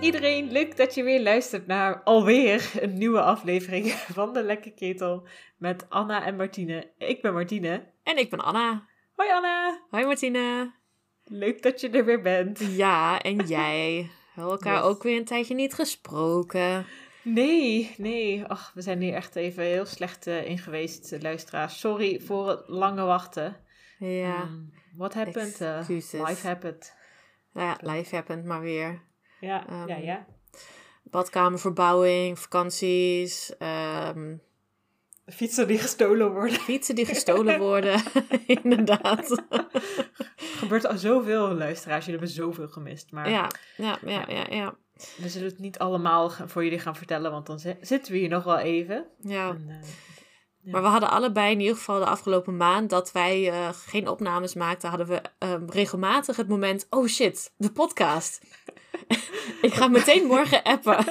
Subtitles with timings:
[0.00, 3.86] Iedereen, leuk dat je weer luistert naar alweer een nieuwe aflevering
[4.18, 5.26] van de Lekke Ketel
[5.56, 6.90] met Anna en Martine.
[6.98, 7.84] Ik ben Martine.
[8.02, 8.86] En ik ben Anna.
[9.14, 9.80] Hoi Anna.
[9.90, 10.72] Hoi Martine.
[11.24, 12.58] Leuk dat je er weer bent.
[12.76, 14.10] Ja, en jij.
[14.34, 14.82] We hebben elkaar Yes.
[14.84, 16.86] ook weer een tijdje niet gesproken.
[17.22, 18.44] Nee, nee.
[18.44, 21.80] Ach, we zijn hier echt even heel slecht eh, in geweest, eh, luisteraars.
[21.80, 23.56] Sorry voor het lange wachten.
[23.98, 24.52] Ja, Ehm,
[24.96, 25.60] what happened?
[25.60, 25.88] Eh,
[26.26, 26.96] life happened.
[27.52, 29.00] ja, life happened maar weer.
[29.40, 30.26] Ja, Ehm, ja, ja.
[31.02, 34.36] Badkamerverbouwing, vakanties, ehm,
[35.26, 36.58] Fietsen die gestolen worden.
[36.58, 38.02] fietsen die gestolen worden.
[38.62, 39.42] Inderdaad.
[40.60, 42.04] gebeurt al zoveel, luisteraars.
[42.04, 43.10] Jullie hebben zoveel gemist.
[43.12, 44.74] Maar Ja, ja, ja, ja, ja.
[45.16, 48.28] we zullen het niet allemaal voor jullie gaan vertellen, want dan zi- zitten we hier
[48.28, 49.06] nog wel even.
[49.20, 49.48] ja.
[49.48, 49.76] En, eh,
[50.62, 50.72] Ja.
[50.72, 54.54] Maar we hadden allebei in ieder geval de afgelopen maand dat wij eh, geen opnames
[54.54, 58.40] maakten, hadden we ehm, regelmatig het moment, oh shit, de podcast.
[59.66, 61.04] ik ga meteen morgen appen.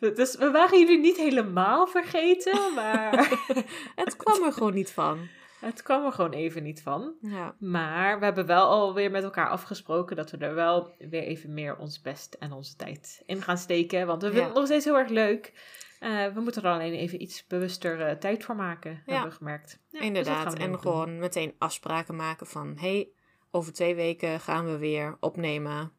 [0.14, 3.28] dus we waren jullie niet helemaal vergeten, maar
[4.04, 5.28] het kwam er gewoon niet van.
[5.60, 7.14] het kwam er gewoon even niet van.
[7.20, 11.54] Ja, Maar we hebben wel alweer met elkaar afgesproken dat we er wel weer even
[11.54, 14.06] meer ons best en onze tijd in gaan steken.
[14.06, 15.52] Want we vinden het nog steeds heel erg leuk.
[16.00, 19.12] Eh, we moeten er alleen even iets bewuster eh, tijd voor maken, Ja.
[19.12, 19.78] hebben we gemerkt.
[19.90, 20.52] Dus inderdaad.
[20.52, 20.80] we en doen.
[20.80, 23.08] gewoon meteen afspraken maken van, hey,
[23.50, 25.92] over twee weken gaan we weer opnemen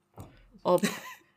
[0.61, 0.81] op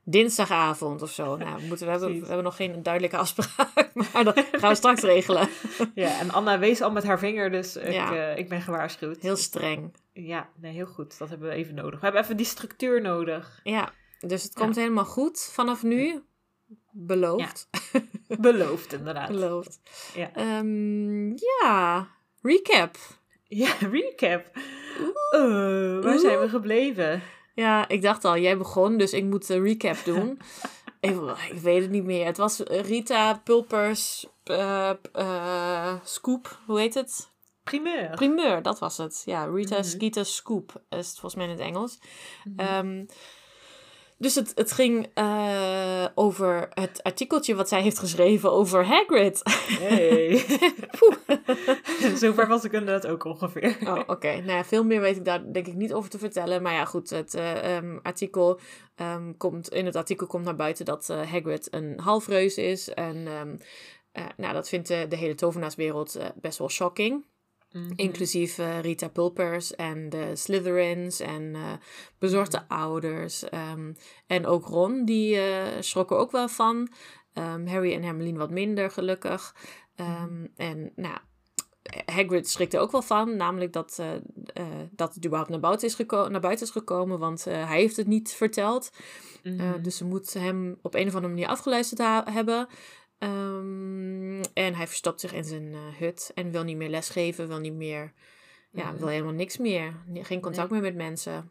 [0.05, 1.37] dinsdagavond of zo.
[1.37, 4.77] Nou, we, moeten, we, hebben, we hebben nog geen duidelijke afspraak, maar dat gaan we
[4.77, 5.49] straks regelen.
[5.95, 8.15] Ja, en Anna wees al met haar vinger, dus ik, Ja.
[8.33, 9.21] eh, ik ben gewaarschuwd.
[9.23, 9.95] Heel streng.
[10.13, 11.19] Ja, nee, heel goed.
[11.19, 11.99] Dat hebben we even nodig.
[11.99, 13.61] We hebben even die structuur nodig.
[13.63, 14.65] Ja, dus het Ja.
[14.65, 16.23] komt helemaal goed vanaf nu.
[16.91, 17.69] Beloofd.
[18.29, 19.29] Beloofd, inderdaad.
[19.39, 19.81] Beloofd.
[20.15, 20.31] Ja.
[20.35, 22.09] Ehm, ja,
[22.43, 22.97] recap.
[23.45, 24.51] Ja, recap.
[25.31, 27.23] Eh, waar zijn we gebleven?
[27.55, 30.41] Ja, ik dacht al, jij begon, dus ik moet de recap doen.
[31.01, 32.27] Even, ik weet het niet meer.
[32.27, 37.31] Het was eh, Rita Pulpers eh, eh, Scoop, hoe heet het?
[37.65, 38.11] Primeur.
[38.11, 39.23] Primeur, dat was het.
[39.25, 39.83] Ja, Rita.
[39.83, 41.99] Skeeter Scoop is het volgens mij in het Engels.
[42.45, 42.59] Mhm.
[42.59, 43.05] Ehm,
[44.23, 49.41] dus het, het ging eh, over het artikeltje wat zij heeft geschreven over Hagrid.
[49.79, 50.45] Hey.
[52.17, 53.77] Zover was ik inderdaad ook ongeveer.
[53.85, 54.29] Oh, oké.
[54.29, 56.63] Nou ja, veel meer weet ik daar denk ik niet over te vertellen.
[56.63, 58.61] Maar ja, goed, het eh, ehm, artikel
[58.95, 62.89] ehm, komt, in het artikel komt naar buiten dat eh, Hagrid een halfreus is.
[62.89, 63.57] En ehm,
[64.13, 67.25] eh, nou, dat vindt de, hele tovenaarswereld best wel shocking.
[67.73, 67.93] Mhm.
[67.97, 71.73] Inclusief eh, Rita Pulpers en de Slytherins en eh,
[72.19, 73.49] bezorgde ouders.
[73.49, 73.93] ehm,
[74.27, 76.89] en ook Ron, die eh, schrok er ook wel van.
[77.33, 79.55] Ehm, Harry en Hermeline wat minder, gelukkig.
[79.97, 81.17] Ehm, En nou,
[82.07, 83.37] Hagrid schrikt er ook wel van.
[83.37, 84.03] Namelijk dat,
[84.91, 87.19] dat het überhaupt naar buiten is, geko- naar buiten is gekomen.
[87.19, 88.91] Want hij heeft het niet verteld.
[89.43, 89.83] Mhm.
[89.83, 92.67] Dus ze moet hem op een of andere manier afgeluisterd hebben.
[93.23, 97.59] Ehm, en hij verstopt zich in zijn eh, hut en wil niet meer lesgeven, wil
[97.59, 98.13] niet meer,
[98.71, 98.97] ja, Mhm.
[98.99, 99.95] wil helemaal niks meer.
[100.15, 100.81] Geen contact Nee.
[100.81, 101.51] meer met mensen.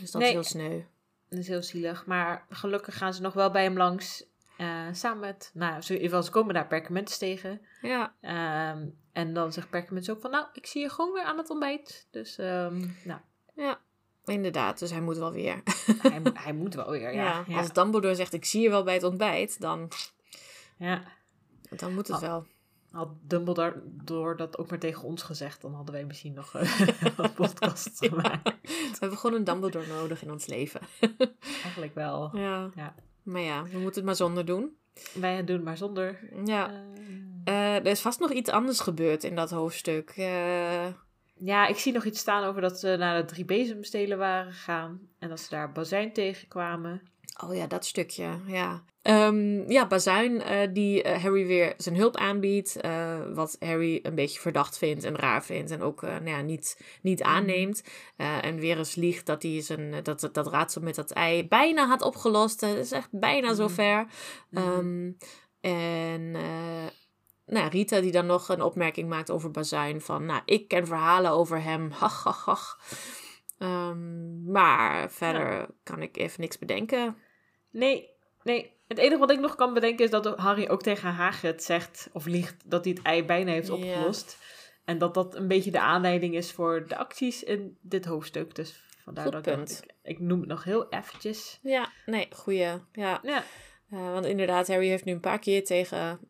[0.00, 0.28] Dus dat Nee.
[0.30, 0.80] is heel sneu.
[1.28, 2.06] Dat is heel zielig.
[2.06, 4.28] Maar gelukkig gaan ze nog wel bij hem langs.
[4.56, 7.60] eh, samen met, nou, ze, in ieder geval, ze komen daar Perkament tegen.
[7.82, 11.38] Ja, Ehm, en dan zegt Perkament ook van, nou, ik zie je gewoon weer aan
[11.38, 12.06] het ontbijt.
[12.10, 13.20] Dus, ehm, nou,
[13.54, 13.80] ja,
[14.24, 14.78] inderdaad.
[14.78, 15.62] Dus hij moet wel weer.
[16.02, 17.24] hij, moet- hij moet wel weer, ja.
[17.24, 19.88] Ja, ja, Als Dumbledore zegt, ik zie je wel bij het ontbijt, dan,
[20.80, 21.02] ja.
[21.76, 22.22] dan moet het Oh.
[22.22, 22.46] wel.
[22.90, 26.80] Had Dumbledore door dat ook maar tegen ons gezegd, dan hadden wij misschien nog eh,
[27.16, 28.42] een podcast gemaakt.
[28.62, 30.80] We hebben gewoon een Dumbledore nodig in ons leven.
[31.62, 32.36] Eigenlijk wel.
[32.36, 32.68] Ja.
[32.74, 32.94] Ja.
[33.22, 34.76] Maar ja, we moeten het maar zonder doen.
[35.14, 36.18] Wij doen het maar zonder.
[36.44, 36.70] Ja.
[36.70, 36.78] eh,
[37.44, 40.12] Eh, er is vast nog iets anders gebeurd in dat hoofdstuk.
[41.34, 45.00] Ja, ik zie nog iets staan over dat ze naar de drie bezemstelen waren gegaan.
[45.18, 47.02] En dat ze daar Bazijn tegenkwamen.
[47.44, 48.82] Oh ja, dat stukje, ja.
[49.02, 52.76] Ehm, ja, Bazuin eh, die eh, Harry weer zijn hulp aanbiedt.
[52.80, 55.70] eh, wat Harry een beetje verdacht vindt en raar vindt.
[55.70, 57.82] En ook nou ja, niet, niet aanneemt.
[58.16, 61.86] Eh, en weer eens liegt dat hij zijn, dat, dat raadsel met dat ei bijna
[61.86, 62.60] had opgelost.
[62.60, 63.56] Het is echt bijna Mhm.
[63.56, 64.06] zover.
[64.50, 64.62] Mhm.
[64.64, 65.10] Ehm,
[65.60, 66.30] en
[67.46, 70.00] nou, Rita die dan nog een opmerking maakt over Bazuin.
[70.00, 71.90] Van, nou, ik ken verhalen over hem.
[72.00, 72.78] Hach, hach, hach.
[73.60, 77.16] Ehm, maar verder kan ik even niks bedenken.
[77.70, 78.08] Nee,
[78.42, 78.72] nee.
[78.88, 82.26] Het enige wat ik nog kan bedenken is dat Harry ook tegen Hagrid zegt, of
[82.26, 83.74] liegt, dat hij het ei bijna heeft Ja.
[83.74, 84.38] opgelost.
[84.84, 88.54] En dat dat een beetje de aanleiding is voor de acties in dit hoofdstuk.
[88.54, 89.80] Dus vandaar Goed dat ik, punt.
[89.84, 91.58] ik, ik noem het nog heel eventjes.
[91.62, 92.58] Ja, nee, goeie.
[92.92, 93.44] Ja, Ja,
[93.90, 96.20] Eh, want inderdaad, Harry heeft nu een paar keer tegen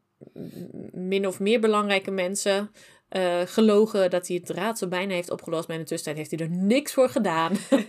[0.92, 2.70] min of meer belangrijke mensen
[3.10, 5.68] eh, gelogen dat hij het raadsel bijna heeft opgelost.
[5.68, 7.52] Maar in de tussentijd heeft hij er niks voor gedaan.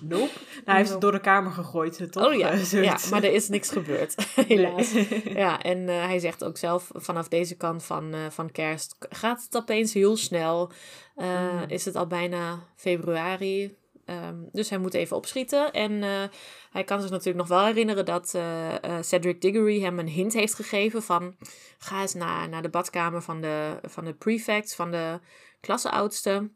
[0.00, 0.16] Nope.
[0.16, 0.30] Nou,
[0.64, 2.26] hij heeft het door de kamer gegooid, toch?
[2.26, 4.14] Oh ja, Eh, ja, maar er is niks gebeurd,
[4.48, 4.92] helaas.
[5.24, 9.42] Ja, en eh, hij zegt ook zelf, vanaf deze kant van, eh, van kerst gaat
[9.42, 10.70] het opeens heel snel.
[11.14, 11.64] Eh, Mm.
[11.68, 13.76] Is het al bijna februari.
[14.10, 15.72] Ehm, dus hij moet even opschieten.
[15.72, 16.22] En eh,
[16.70, 20.32] hij kan zich natuurlijk nog wel herinneren dat eh, eh, Cedric Diggory hem een hint
[20.32, 21.36] heeft gegeven van...
[21.78, 25.20] Ga eens naar, naar de badkamer van de, van de prefect, van de
[25.60, 26.50] klasseoudste.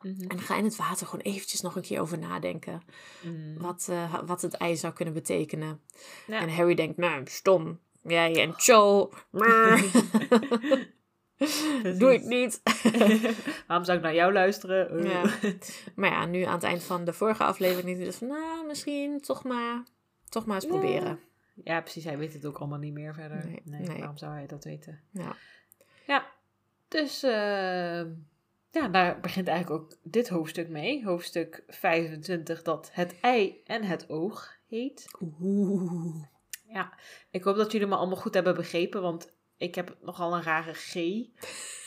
[0.00, 0.28] Mhm.
[0.28, 2.82] En ga in het water gewoon eventjes nog een keer over nadenken.
[3.22, 3.58] Mm.
[3.58, 3.90] Wat,
[4.26, 5.80] wat het ei zou kunnen betekenen.
[6.26, 6.40] Ja.
[6.40, 7.80] En Harry denkt, nou, stom.
[8.02, 9.10] Jij en Cho.
[11.98, 12.62] Doe ik niet.
[13.66, 14.90] Waarom zou ik naar jou luisteren?
[14.90, 15.12] Eh.
[15.12, 15.52] Ja.
[15.94, 19.20] Maar ja, nu aan het eind van de vorige aflevering is het van, nou, misschien
[19.20, 19.82] toch maar,
[20.28, 20.70] toch maar eens Ja.
[20.70, 21.20] proberen.
[21.64, 22.04] Ja, precies.
[22.04, 23.44] Hij weet het ook allemaal niet meer verder.
[23.46, 23.98] Nee, Nee, nee.
[23.98, 25.00] waarom zou hij dat weten?
[25.10, 25.36] Ja.
[26.06, 26.26] Ja,
[26.88, 28.02] dus eh,
[28.70, 31.04] ja, daar begint eigenlijk ook dit hoofdstuk mee.
[31.04, 35.06] Hoofdstuk 25, dat het ei en het oog heet.
[35.40, 36.24] Oeh.
[36.68, 36.92] Ja,
[37.30, 40.72] ik hoop dat jullie me allemaal goed hebben begrepen, want ik heb nogal een rare
[40.74, 40.94] G.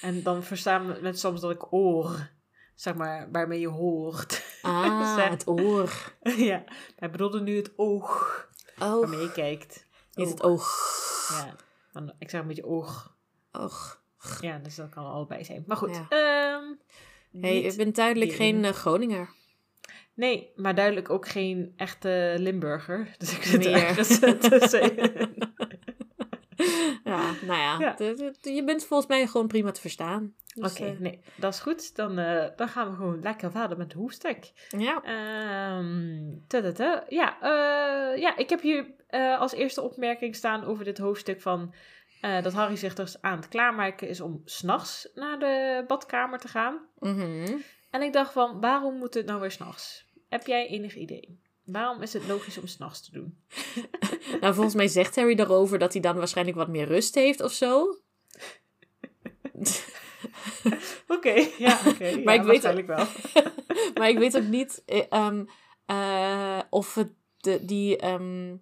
[0.01, 2.29] En dan verstaan mensen soms dat ik oor,
[2.75, 4.43] zeg maar, waarmee je hoort.
[4.61, 5.29] Ah, Zeg.
[5.35, 6.13] het oor.
[6.49, 6.63] ja,
[6.95, 8.47] hij bedoelde nu het oog,
[8.77, 9.87] waarmee je kijkt.
[10.13, 10.69] niet het oog.
[11.29, 11.55] Ja,
[12.01, 13.15] maar ik zeg een beetje oog.
[13.51, 14.03] Oog.
[14.41, 15.63] Ja, dus dat kan allebei zijn.
[15.67, 15.95] Maar goed.
[15.95, 16.05] Ja.
[16.09, 16.63] ehm,
[17.41, 19.29] Hey, ik ben duidelijk geen eh, Groninger.
[20.13, 23.07] Nee, maar duidelijk ook geen echte Limburger.
[23.17, 23.83] Dus ik zit er Meer.
[23.83, 25.53] ergens tussenin.
[27.11, 27.93] Ja, nou ja, Ja.
[27.93, 30.33] de- de- je bent volgens mij gewoon prima te verstaan.
[30.55, 31.95] Dus, Oké, eh, nee, dat is goed.
[31.95, 34.51] Dan, eh, dan gaan we gewoon lekker verder met de hoefstek.
[34.77, 35.01] ja.
[35.03, 36.29] Ehm,
[37.09, 38.85] ja, eh, ja, ik heb hier
[39.39, 41.73] als eerste opmerking staan over dit hoofdstuk van...
[42.21, 46.79] dat Harry zich dus aan het klaarmaken is om s'nachts naar de badkamer te gaan.
[46.99, 47.57] Mhm.
[47.89, 50.05] En ik dacht van, waarom moet het nou weer s'nachts?
[50.29, 51.39] Heb jij enig idee?
[51.71, 53.37] Waarom is het logisch om s'nachts te doen?
[54.41, 57.51] Nou, volgens mij zegt Harry daarover dat hij dan waarschijnlijk wat meer rust heeft of
[57.51, 57.97] zo.
[61.07, 62.17] Oké, ja, oké.
[62.25, 63.05] Maar ik weet- waarschijnlijk wel.
[63.93, 65.45] maar ik weet ook niet eh, ehm,
[65.85, 68.55] eh, of het de, die ehm,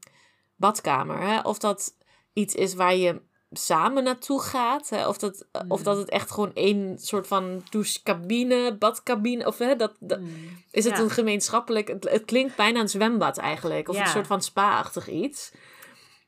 [0.56, 1.96] badkamer, hè, of dat
[2.34, 3.22] iets is waar je
[3.52, 4.90] samen naartoe gaat.
[4.90, 9.58] Hè, of, dat, eh, of dat het echt gewoon één soort van douchecabine, badcabine, of
[9.58, 10.64] hè, dat, dat, Hmm.
[10.72, 11.04] is het Ja.
[11.04, 11.88] een gemeenschappelijk...
[11.88, 14.02] Het, het klinkt bijna een zwembad eigenlijk, of Ja.
[14.02, 15.52] een soort van spa-achtig iets.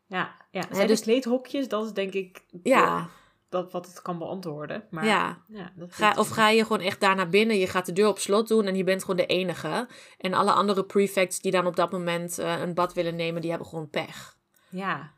[0.08, 0.62] Ja, ja.
[0.62, 3.10] Zijn dus- dus kleedhokjes, dat is denk ik Ja,
[3.50, 4.84] dat wat het kan beantwoorden.
[4.90, 5.38] Maar, ja.
[5.48, 8.08] ja dat Ga, of ga je gewoon echt daar naar binnen, je gaat de deur
[8.08, 9.88] op slot doen en je bent gewoon de enige.
[10.18, 13.50] En alle andere prefects die dan op dat moment eh, een bad willen nemen, die
[13.50, 14.38] hebben gewoon pech.
[14.70, 15.12] Ja.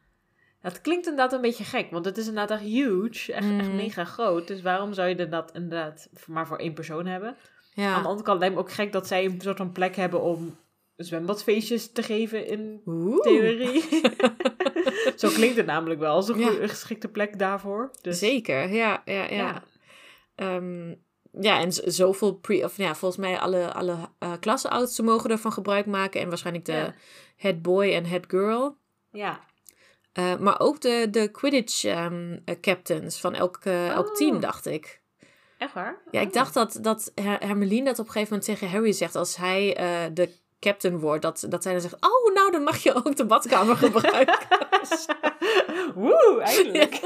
[0.63, 3.75] Dat klinkt inderdaad een beetje gek, want het is inderdaad echt huge, echt, echt Mhm.
[3.75, 4.47] mega groot.
[4.47, 7.29] Dus waarom zou je dat inderdaad maar voor één persoon hebben?
[7.29, 7.35] Aan
[7.75, 7.95] de Ja.
[8.01, 10.57] andere kant lijkt me ook gek dat zij een soort van plek hebben om
[10.95, 13.21] zwembadfeestjes te geven in Oeh.
[13.21, 13.83] theorie.
[15.15, 16.47] Zo klinkt het namelijk wel als een Ja.
[16.47, 17.91] goede- geschikte plek daarvoor.
[18.01, 19.27] Dus, Zeker, ja, ja, ja.
[19.29, 19.63] Ja.
[20.35, 20.89] Ehm,
[21.41, 22.63] ja, en zoveel pre...
[22.63, 23.95] Of ja, volgens mij alle, alle
[24.39, 26.21] klasseoudsten mogen ervan gebruik maken.
[26.21, 26.93] En waarschijnlijk de Ja.
[27.35, 28.77] head boy en head girl.
[29.11, 29.39] Ja.
[30.13, 34.13] Eh, maar ook de, de Quidditch ehm, eh, captains van elk, elk Oh.
[34.15, 35.01] team, dacht ik.
[35.57, 36.01] Echt waar?
[36.11, 36.33] Ja, ik Oh.
[36.33, 39.75] dacht dat, dat Her- Hermeline dat op een gegeven moment tegen Harry zegt als hij
[39.75, 40.29] eh, de
[40.59, 41.21] captain wordt.
[41.21, 44.37] Dat, dat zij dan zegt, oh, nou, dan mag je ook de badkamer gebruiken.
[45.95, 46.99] Woe, eindelijk.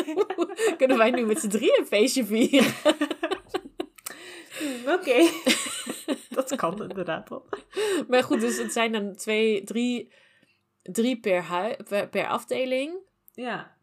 [0.78, 2.74] Kunnen wij nu met z'n drieën een feestje vieren?
[4.96, 5.30] Oké.
[6.30, 7.46] dat kan inderdaad wel.
[8.08, 10.12] Maar goed, dus het zijn dan twee, drie,
[10.92, 12.96] drie per, hui, per, per afdeling.
[13.34, 13.76] Ja.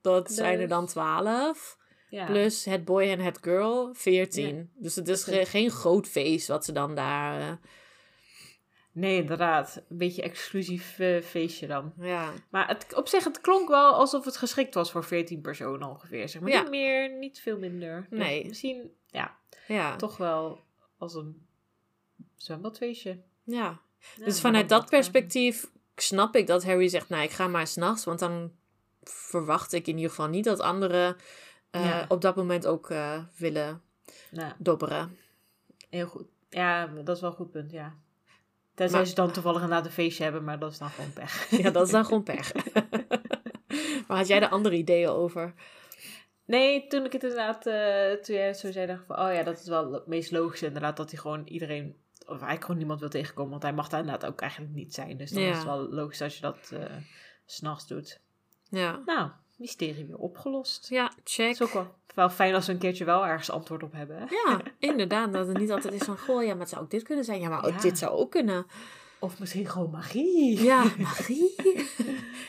[0.00, 1.78] Dat zijn er Dus- dan twaalf.
[2.10, 2.26] ja.
[2.26, 4.56] Plus het boy en het girl, veertien.
[4.56, 4.64] Ja.
[4.74, 7.40] Dus het is ge- geen groot feest wat ze dan daar...
[7.40, 7.52] eh,
[8.94, 9.82] Nee, inderdaad.
[9.88, 11.92] Een beetje exclusief eh, feestje dan.
[11.98, 12.32] ja.
[12.50, 16.28] Maar het, op zich, het klonk wel alsof het geschikt was voor 14 personen ongeveer.
[16.28, 16.60] Zeg maar Ja.
[16.60, 18.06] niet meer, niet veel minder.
[18.10, 18.46] Dus Nee.
[18.46, 19.36] misschien, ja,
[19.68, 19.96] Ja.
[19.96, 20.60] toch wel
[20.98, 21.46] als een
[22.36, 23.18] zwembadfeestje.
[23.44, 23.80] ja.
[24.16, 28.04] Ja, Dus vanuit dat perspectief snap ik dat Harry zegt, nou, ik ga maar s'nachts.
[28.04, 28.52] Want dan
[29.02, 31.16] verwacht ik in ieder geval niet dat anderen
[31.70, 32.04] eh, Ja.
[32.08, 33.82] op dat moment ook eh, willen
[34.58, 35.16] dobberen.
[35.90, 36.26] heel goed.
[36.48, 37.94] Ja, dat is wel een goed punt, ja.
[38.74, 41.50] Tenzij Maar- ze dan toevallig inderdaad een feestje hebben, maar dat is dan gewoon pech.
[41.62, 42.52] Ja, dat is dan gewoon pech.
[44.08, 45.54] maar had jij er andere ideeën over?
[46.44, 49.32] Nee, toen ik het inderdaad, eh, toen jij het zo zei, dacht ik van, oh
[49.34, 52.76] ja, dat is wel het meest logische inderdaad, dat hij gewoon iedereen, of eigenlijk gewoon
[52.78, 55.16] niemand wil tegenkomen, want hij mag daar inderdaad ook eigenlijk niet zijn.
[55.16, 55.50] Dus dan Ja.
[55.50, 56.80] is het wel logisch als je dat eh
[57.46, 58.20] 's s'nachts doet.
[58.68, 59.02] Ja.
[59.06, 60.88] Nou, mysterie weer opgelost.
[60.88, 61.46] Ja, check.
[61.48, 64.16] Het is ook wel, wel fijn als we een keertje wel ergens antwoord op hebben.
[64.18, 64.24] hè?
[64.50, 65.32] Ja, inderdaad.
[65.32, 67.40] Dat het niet altijd is van, goh, ja, maar het zou ook dit kunnen zijn.
[67.40, 67.80] Ja, maar ook Ja.
[67.80, 68.66] dit zou ook kunnen.
[69.18, 70.62] Of misschien gewoon magie.
[70.62, 71.54] Ja, magie.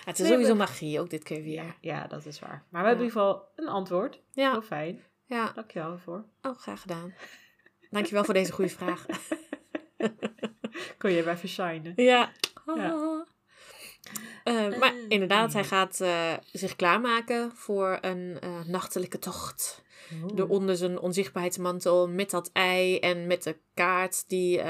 [0.05, 1.63] Het is sowieso magie, ook dit keer weer.
[1.63, 2.63] Ja, ja, dat is waar.
[2.69, 4.19] Maar we hebben in ieder geval een antwoord.
[4.33, 5.01] Heel Ja, fijn.
[5.25, 5.51] ja.
[5.55, 6.25] Dankjewel ervoor.
[6.41, 7.13] Oh, graag gedaan.
[7.89, 9.05] Dankjewel voor deze goede vraag.
[10.97, 11.93] Kon je even shinen.
[11.95, 12.31] Ja.
[12.75, 13.25] Ja.
[14.43, 19.81] Eh, maar Eh, inderdaad, hij gaat eh, zich klaarmaken voor een eh, nachtelijke tocht.
[20.33, 24.61] Door onder zijn onzichtbaarheidsmantel met dat ei en met de kaart die...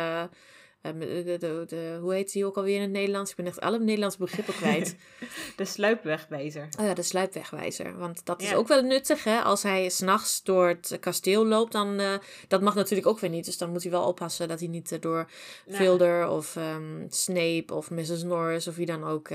[0.83, 3.29] eh, eh, de, de, de, hoe heet die ook alweer in het Nederlands?
[3.31, 4.95] Ik ben echt alle Nederlandse begrippen kwijt.
[5.55, 6.67] De sluipwegwijzer.
[6.79, 7.97] Oh ja, de sluipwegwijzer.
[7.97, 9.39] Want dat is ook wel nuttig, hè?
[9.41, 11.99] Als hij s'nachts door het kasteel loopt, dan...
[11.99, 12.13] eh,
[12.47, 13.45] dat mag natuurlijk ook weer niet.
[13.45, 15.29] Dus dan moet hij wel oppassen dat hij niet door
[15.65, 18.23] Nou, Vilder of ehm, Snape of Mrs.
[18.23, 19.29] Norris of wie dan ook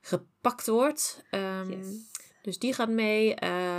[0.00, 1.22] gepakt wordt.
[1.30, 1.86] Ehm, Yes.
[2.42, 3.34] Dus die gaat mee.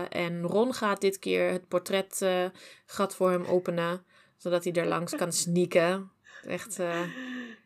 [0.09, 4.05] en Ron gaat dit keer het portretgat voor hem openen.
[4.37, 6.11] Zodat hij er langs kan sneaken.
[6.47, 6.99] Echt, eh,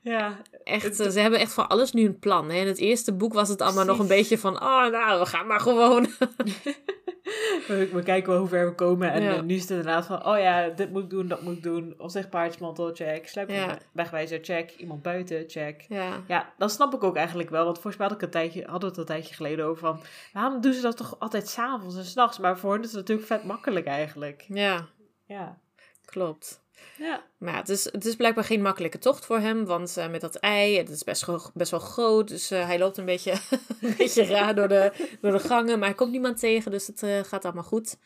[0.01, 2.49] Ja, echt Het- eh, ze hebben echt voor alles nu een plan.
[2.49, 2.59] Hè?
[2.59, 4.53] In het eerste boek was het allemaal nog een beetje van...
[4.55, 6.03] Oh, nou, we gaan maar gewoon.
[7.67, 9.11] we, we kijken wel hoe ver we komen.
[9.11, 9.35] En Ja.
[9.35, 11.63] eh, nu is het inderdaad van, oh ja, dit moet ik doen, dat moet ik
[11.63, 11.93] doen.
[11.97, 13.27] Onzichtbaarheidsmantel, check.
[13.27, 14.71] Sluipwegwijzer, check.
[14.71, 15.85] Iemand buiten, check.
[15.89, 16.23] ja.
[16.27, 17.63] Ja, dat snap ik ook eigenlijk wel.
[17.63, 19.99] Want volgens mij had ik een tijdje, hadden we het een tijdje geleden over van...
[20.33, 22.39] Waarom doen ze dat toch altijd s'avonds en s'nachts?
[22.39, 24.45] Maar voor hen is het natuurlijk vet makkelijk eigenlijk.
[24.47, 24.87] ja,
[25.25, 25.57] Ja.
[26.05, 26.65] klopt.
[26.97, 27.23] Ja.
[27.37, 29.65] Maar ja, het is, het is blijkbaar geen makkelijke tocht voor hem.
[29.65, 32.27] Want eh, met dat ei, het is best, best wel groot.
[32.27, 33.31] Dus eh, hij loopt een beetje,
[33.81, 35.79] een beetje raar door de, door de gangen.
[35.79, 37.97] Maar hij komt niemand tegen, dus het eh, gaat allemaal goed.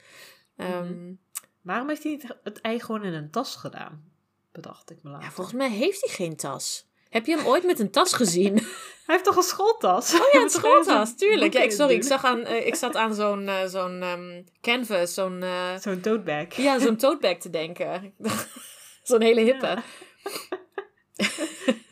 [0.56, 1.14] Ehm,
[1.62, 4.12] Waarom heeft hij niet het ei gewoon in een tas gedaan?
[4.52, 5.26] Bedacht ik me later.
[5.28, 6.91] ja, volgens mij heeft hij geen tas.
[7.12, 8.54] Heb je hem ooit met een tas gezien?
[9.06, 10.14] Hij heeft toch een schooltas?
[10.14, 11.54] Oh ja, een schooltas, tuurlijk.
[11.54, 15.14] Ja, ik, sorry, ik, zag aan, eh, ik zat aan zo'n eh, zo'n ehm, canvas,
[15.14, 16.56] zo'n eh, Zo'n tote bag.
[16.56, 18.14] ja, zo'n tote bag te denken.
[19.04, 19.66] zo'n hele hippe.
[19.66, 19.84] Ja.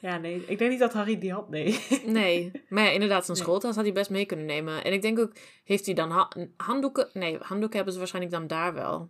[0.02, 0.44] Ja, nee.
[0.48, 1.80] Ik denk niet dat Harry die had, nee.
[2.06, 3.46] Nee, maar ja, inderdaad, zijn Nee.
[3.46, 4.84] schooltas had hij best mee kunnen nemen.
[4.84, 5.32] En ik denk ook,
[5.64, 7.10] heeft hij dan ha- handdoeken?
[7.14, 9.10] Nee, handdoeken hebben ze waarschijnlijk dan daar wel.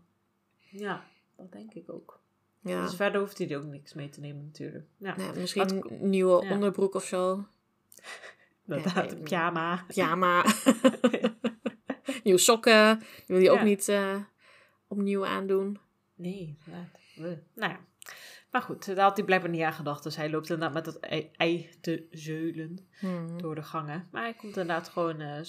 [0.71, 1.05] Ja,
[1.37, 2.18] dat denk ik ook.
[2.61, 4.85] Ja, Dus verder hoeft hij er ook niks mee te nemen natuurlijk.
[4.97, 6.51] Ja, Nee, misschien een nieuwe ja.
[6.51, 7.45] onderbroek of zo.
[8.67, 9.11] inderdaad.
[9.11, 9.83] ja, Een pyjama.
[9.87, 10.45] Pyjama.
[12.23, 12.99] Nieuwe sokken.
[12.99, 14.15] Die wil hij ook niet eh,
[14.87, 15.79] opnieuw aandoen.
[16.15, 16.99] Nee, inderdaad.
[17.55, 17.79] Nou ja.
[18.51, 20.03] Maar goed, daar had hij blijkbaar niet aan gedacht.
[20.03, 23.41] Dus hij loopt inderdaad met dat ei, ei te zeulen Hmm.
[23.41, 24.07] door de gangen.
[24.11, 25.41] Maar hij komt inderdaad gewoon eh,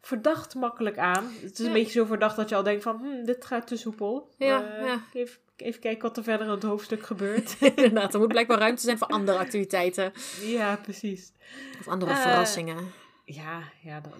[0.00, 1.24] verdacht makkelijk aan.
[1.40, 1.66] Het is Ja.
[1.66, 2.98] een beetje zo verdacht dat je al denkt van...
[2.98, 4.34] Hm, dit gaat te soepel.
[4.38, 5.04] Ja, Eh, ja.
[5.12, 7.56] Even, even kijken wat er verder in het hoofdstuk gebeurt.
[7.76, 10.12] Inderdaad, er moet blijkbaar ruimte zijn voor andere activiteiten.
[10.46, 11.32] ja, precies.
[11.80, 12.92] Of andere Eh, verrassingen.
[13.34, 14.12] Ja, ja, dat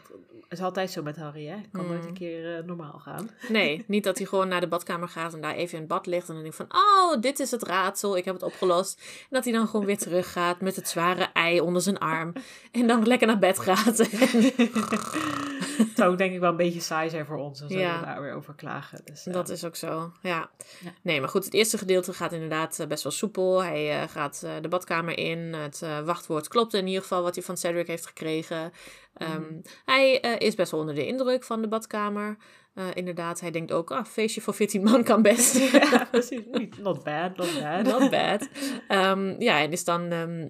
[0.48, 1.56] is altijd zo met Harry, hè.
[1.72, 3.30] Kan nooit een keer eh, normaal gaan.
[3.48, 6.06] Nee, niet dat hij gewoon naar de badkamer gaat en daar even in het bad
[6.06, 6.28] ligt.
[6.28, 9.00] En dan denkt van, oh, dit is het raadsel, ik heb het opgelost.
[9.00, 12.32] En dat hij dan gewoon weer terug gaat met het zware ei onder zijn arm.
[12.72, 13.98] En dan lekker naar bed gaat.
[13.98, 17.58] Het zou ook denk ik wel een beetje saai zijn voor ons.
[17.58, 18.00] Zouden Ja.
[18.00, 19.00] we daar weer over klagen.
[19.04, 20.50] Dus, Dat is ook zo, ja.
[20.80, 20.92] Ja.
[21.02, 23.62] Nee, maar goed, het eerste gedeelte gaat inderdaad eh, best wel soepel.
[23.62, 25.38] Hij eh, gaat de badkamer in.
[25.54, 28.72] Het wachtwoord klopt in ieder geval wat hij van Cedric heeft gekregen.
[29.14, 29.60] Ehm, Mhm.
[29.84, 32.36] Hij eh, is best wel onder de indruk van de badkamer.
[32.74, 35.54] Eh, inderdaad, hij denkt ook, ah, feestje voor 14 man kan best.
[35.72, 36.40] ja, precies.
[36.50, 37.82] Niet- Not bad, not bad.
[38.00, 38.48] Not bad.
[38.88, 40.48] Ehm, ja, en is dan ehm,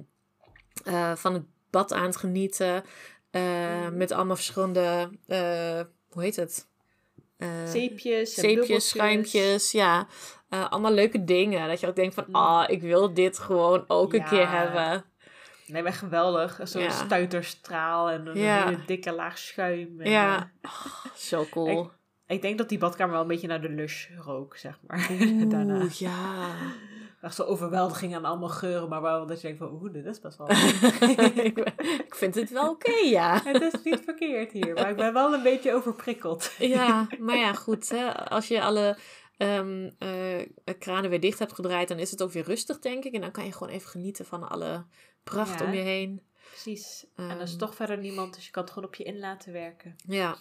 [0.84, 2.84] eh, van het bad aan het genieten.
[3.30, 3.96] Mhm.
[3.96, 5.10] Met allemaal verschillende,
[6.10, 6.70] hoe heet het?
[7.66, 10.06] Zeepjes, en zeepjes, schuimpjes, ja.
[10.48, 11.68] Allemaal leuke dingen.
[11.68, 12.34] Dat je ook denkt van, Mm.
[12.34, 14.28] ah, ik wil dit gewoon ook een Ja.
[14.28, 15.04] keer hebben.
[15.66, 16.60] Nee, maar geweldig.
[16.62, 16.90] Zo'n Ja.
[16.90, 18.64] stuiterstraal en een Ja.
[18.64, 20.00] hele dikke laag schuim.
[20.00, 21.90] En, Ja, Oh, zo cool.
[22.26, 25.08] eh, ik denk dat die badkamer wel een beetje naar de lush rook, zeg maar.
[25.48, 25.80] Daarna.
[25.80, 26.50] Oeh, ja.
[27.22, 30.20] Echt zo overweldiging aan allemaal geuren, maar wel dat je denkt van, oeh, dit is
[30.20, 30.50] best wel...
[30.50, 31.56] ik,
[32.06, 33.40] ik vind het wel oké, ja.
[33.44, 36.52] Het is niet verkeerd hier, maar ik ben wel een beetje overprikkeld.
[36.58, 37.88] Ja, maar ja, goed.
[37.88, 38.14] Hè?
[38.28, 38.96] Als je alle
[39.36, 43.12] eh, kranen weer dicht hebt gedraaid, dan is het ook weer rustig, denk ik.
[43.14, 44.84] En dan kan je gewoon even genieten van alle
[45.24, 45.66] pracht Ja.
[45.66, 46.22] om je heen.
[46.48, 47.06] Precies.
[47.16, 47.58] en er is Ehm.
[47.58, 49.96] toch verder niemand, dus je kan het gewoon op je in laten werken.
[50.06, 50.36] Ja.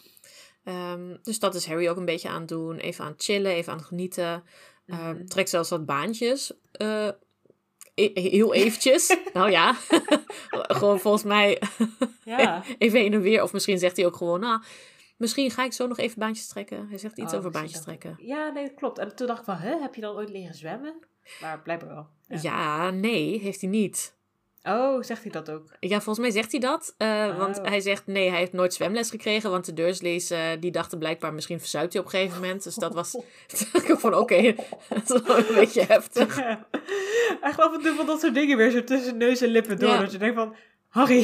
[0.63, 2.77] Ehm, dus dat is Harry ook een beetje aan het doen.
[2.77, 4.43] Even aan het chillen, even aan het genieten.
[4.88, 5.25] Ehm, Mhm.
[5.25, 6.53] trekt zelfs wat baantjes.
[6.71, 7.07] eh,
[7.95, 9.17] e- heel eventjes.
[9.33, 9.73] nou ja,
[10.77, 11.61] gewoon volgens mij
[12.23, 12.63] Ja.
[12.77, 13.43] even heen en weer.
[13.43, 14.61] Of misschien zegt hij ook gewoon, nou,
[15.17, 16.88] misschien ga ik zo nog even baantjes trekken.
[16.89, 18.15] Hij zegt iets Oh, over baantjes trekken.
[18.21, 18.97] Ja, nee, dat klopt.
[18.97, 21.00] En toen dacht ik van, hè, heb je dan ooit leren zwemmen?
[21.41, 22.07] Maar blijkbaar wel.
[22.41, 22.89] Ja.
[22.89, 24.15] nee, heeft hij niet.
[24.63, 25.63] Oh, zegt hij dat ook?
[25.80, 26.94] Ja, volgens mij zegt hij dat.
[26.98, 27.65] eh, Want Oh.
[27.65, 29.50] hij zegt nee, hij heeft nooit zwemles gekregen.
[29.51, 32.63] Want de Dursleys eh, die dachten blijkbaar misschien verzuipt hij op een gegeven moment.
[32.63, 33.15] Dus dat was
[33.74, 34.41] ik van oké,
[34.89, 36.38] dat is wel een beetje heftig.
[36.39, 36.68] Ja.
[37.41, 39.89] Echt af en toe van dat soort dingen weer zo tussen neus en lippen door.
[39.89, 40.00] Ja.
[40.00, 40.56] Dat je denkt van,
[40.88, 41.22] Harry,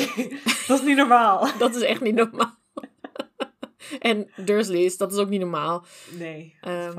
[0.68, 1.48] dat is niet normaal.
[1.58, 2.56] Dat is echt niet normaal.
[4.00, 5.86] en Dursleys, dat is ook niet normaal.
[6.10, 6.96] Nee, fuck.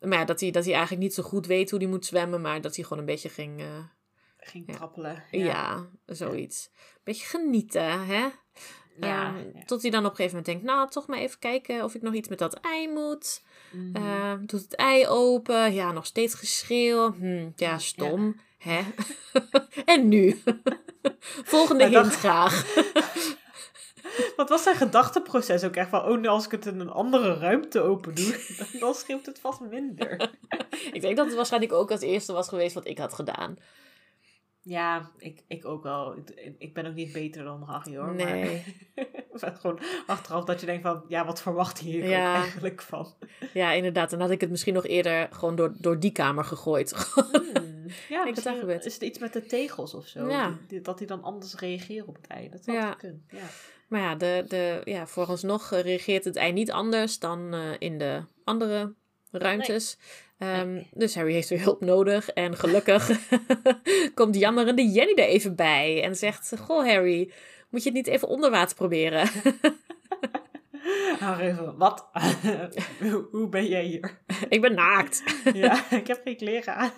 [0.00, 2.40] maar ja, dat hij, dat hij eigenlijk niet zo goed weet hoe hij moet zwemmen.
[2.40, 3.60] Maar dat hij gewoon een beetje ging...
[3.60, 3.66] eh,
[4.40, 4.74] Ging ja.
[4.74, 5.24] trappelen.
[5.30, 5.86] ja.
[6.06, 6.70] zoiets.
[7.04, 8.28] Beetje genieten, hè?
[9.00, 9.64] Ja, Ehm, ja.
[9.64, 12.02] Tot hij dan op een gegeven moment denkt, nou, toch maar even kijken of ik
[12.02, 13.42] nog iets met dat ei moet.
[13.72, 13.96] Mhm.
[13.96, 15.74] Ehm, doet het ei open.
[15.74, 17.12] Ja, nog steeds geschreeuw.
[17.12, 18.40] Hm, ja, stom.
[18.58, 18.80] Hè?
[19.84, 20.42] en nu?
[21.52, 22.64] Volgende hint graag.
[24.36, 27.34] Wat was zijn gedachteproces ook echt van, oh, nu als ik het in een andere
[27.34, 28.40] ruimte open doe,
[28.80, 30.30] dan, scheelt het vast minder.
[30.92, 33.56] ik denk dat het waarschijnlijk ook als eerste was geweest wat ik had gedaan.
[34.62, 36.16] Ja, ik, ik ook wel.
[36.16, 38.14] Ik, ik ben ook niet beter dan Harry hoor.
[38.14, 38.62] Nee.
[39.40, 42.30] Maar gewoon achteraf dat je denkt van, ja, wat verwacht je hier Ja.
[42.36, 43.14] ook eigenlijk van?
[43.52, 44.10] Ja, inderdaad.
[44.10, 46.94] Dan had ik het misschien nog eerder gewoon door, door die kamer gegooid.
[47.54, 47.86] Hmm.
[48.08, 48.84] Ja, misschien gebeurt.
[48.84, 50.28] is het iets met de tegels of zo.
[50.28, 50.58] Ja.
[50.82, 52.48] Dat die dan anders reageren op het ei.
[52.48, 52.94] Dat zou Ja.
[52.94, 53.24] kunnen.
[53.28, 53.38] Ja.
[53.88, 58.22] maar ja, de, de, ja, vooralsnog reageert het ei niet anders dan eh, in de
[58.44, 58.94] andere
[59.30, 59.98] ruimtes.
[60.40, 62.28] Ehm, Dus Harry heeft weer hulp nodig.
[62.30, 63.10] En gelukkig
[64.14, 66.02] komt jammerende Jenny er even bij.
[66.02, 67.32] En zegt, goh Harry,
[67.68, 69.28] moet je het niet even onder water proberen?
[71.18, 72.08] Harry even, wat?
[73.00, 74.18] hoe, hoe ben jij hier?
[74.48, 75.22] ik ben naakt.
[75.54, 76.90] ja, ik heb geen kleren aan.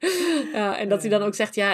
[0.52, 1.70] Ja, en dat hij dan ook zegt, ja,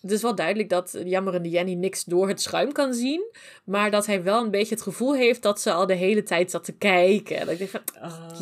[0.00, 3.30] het is wel duidelijk dat jammerende Jenny niks door het schuim kan zien.
[3.64, 6.50] Maar dat hij wel een beetje het gevoel heeft dat ze al de hele tijd
[6.50, 7.38] zat te kijken.
[7.46, 7.82] Dat ik denk van,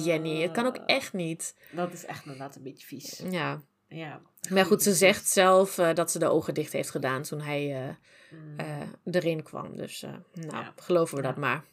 [0.04, 1.54] Jenny, het kan ook echt niet.
[1.70, 3.22] Dat is echt inderdaad een beetje vies.
[3.30, 4.20] Ja, Ja.
[4.50, 7.74] maar goed, ze zegt zelf eh, dat ze de ogen dicht heeft gedaan toen hij
[7.76, 7.88] eh,
[8.30, 9.76] Mm, eh, erin kwam.
[9.76, 10.16] Dus nou,
[10.52, 10.72] Ja.
[10.76, 11.28] geloven we Ja.
[11.28, 11.64] dat maar.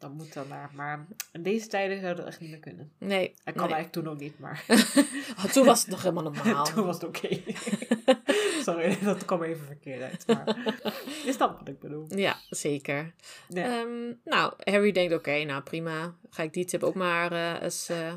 [0.00, 0.70] Dat moet dan maar.
[0.74, 2.92] Maar in deze tijden zou dat echt niet meer kunnen.
[2.98, 3.62] Nee, Ik kan nee.
[3.74, 4.64] eigenlijk toen ook niet, maar
[5.38, 6.64] Oh, toen was het nog helemaal normaal.
[6.74, 7.28] toen was het oké.
[8.66, 10.26] Sorry, dat kwam even verkeerd uit.
[10.26, 10.46] Maar
[11.24, 12.06] je snapt wat ik bedoel.
[12.08, 13.14] Ja, zeker.
[13.48, 13.64] Ja.
[13.64, 16.14] Ehm, nou, Harry denkt, oké, nou prima.
[16.30, 18.12] Ga ik die tip ook maar eh, eens eh,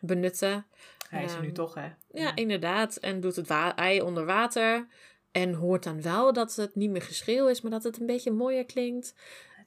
[0.00, 0.66] benutten.
[1.08, 1.88] Hij is er nu ehm, toch, hè?
[2.12, 2.96] Ja, inderdaad.
[2.96, 4.86] En doet het ei onder water.
[5.32, 8.30] En hoort dan wel dat het niet meer geschreeuw is, maar dat het een beetje
[8.30, 9.14] mooier klinkt.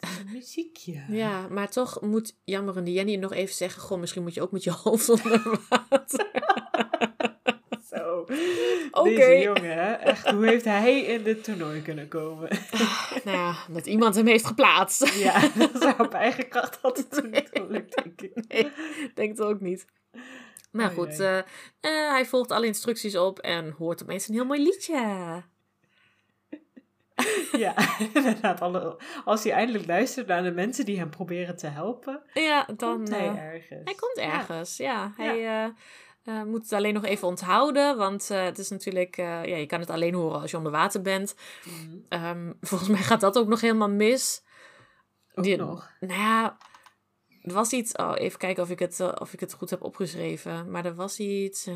[0.01, 1.03] Het is een muziekje.
[1.09, 3.81] Ja, maar toch moet jammerende Jenny nog even zeggen...
[3.81, 6.29] Goh, misschien moet je ook met je hoofd onder water.
[7.91, 8.25] Zo.
[8.91, 9.15] Oké.
[9.15, 10.01] Deze jongen?
[10.01, 12.49] Echt, hoe heeft hij in dit toernooi kunnen komen?
[13.23, 15.13] nou ja, dat iemand hem heeft geplaatst.
[15.23, 18.47] ja, dat zou op eigen kracht altijd toen niet gelukt, denk ik.
[18.47, 18.71] Nee,
[19.13, 19.85] denk het ook niet.
[20.71, 21.43] Maar goed, eh, eh,
[22.11, 25.43] hij volgt alle instructies op en hoort opeens een heel mooi liedje.
[27.57, 27.75] Ja,
[28.13, 28.61] inderdaad.
[28.61, 32.95] Alle, als hij eindelijk luistert naar de mensen die hem proberen te helpen, Ja, dan...
[32.95, 33.81] komt hij eh, ergens.
[33.83, 35.13] Hij komt ergens, ja.
[35.17, 35.63] Hij eh,
[36.23, 39.15] eh, moet het alleen nog even onthouden, want het is natuurlijk...
[39.15, 41.35] ja, je kan het alleen horen als je onder water bent.
[41.63, 41.97] Mhm.
[42.09, 44.43] Ehm, volgens mij gaat dat ook nog helemaal mis.
[45.33, 45.91] Ook Die- nog.
[45.99, 46.57] Nou ja,
[47.41, 47.91] er was iets...
[47.95, 50.71] Oh, even kijken of ik het, of ik het goed heb opgeschreven.
[50.71, 51.67] Maar er was iets...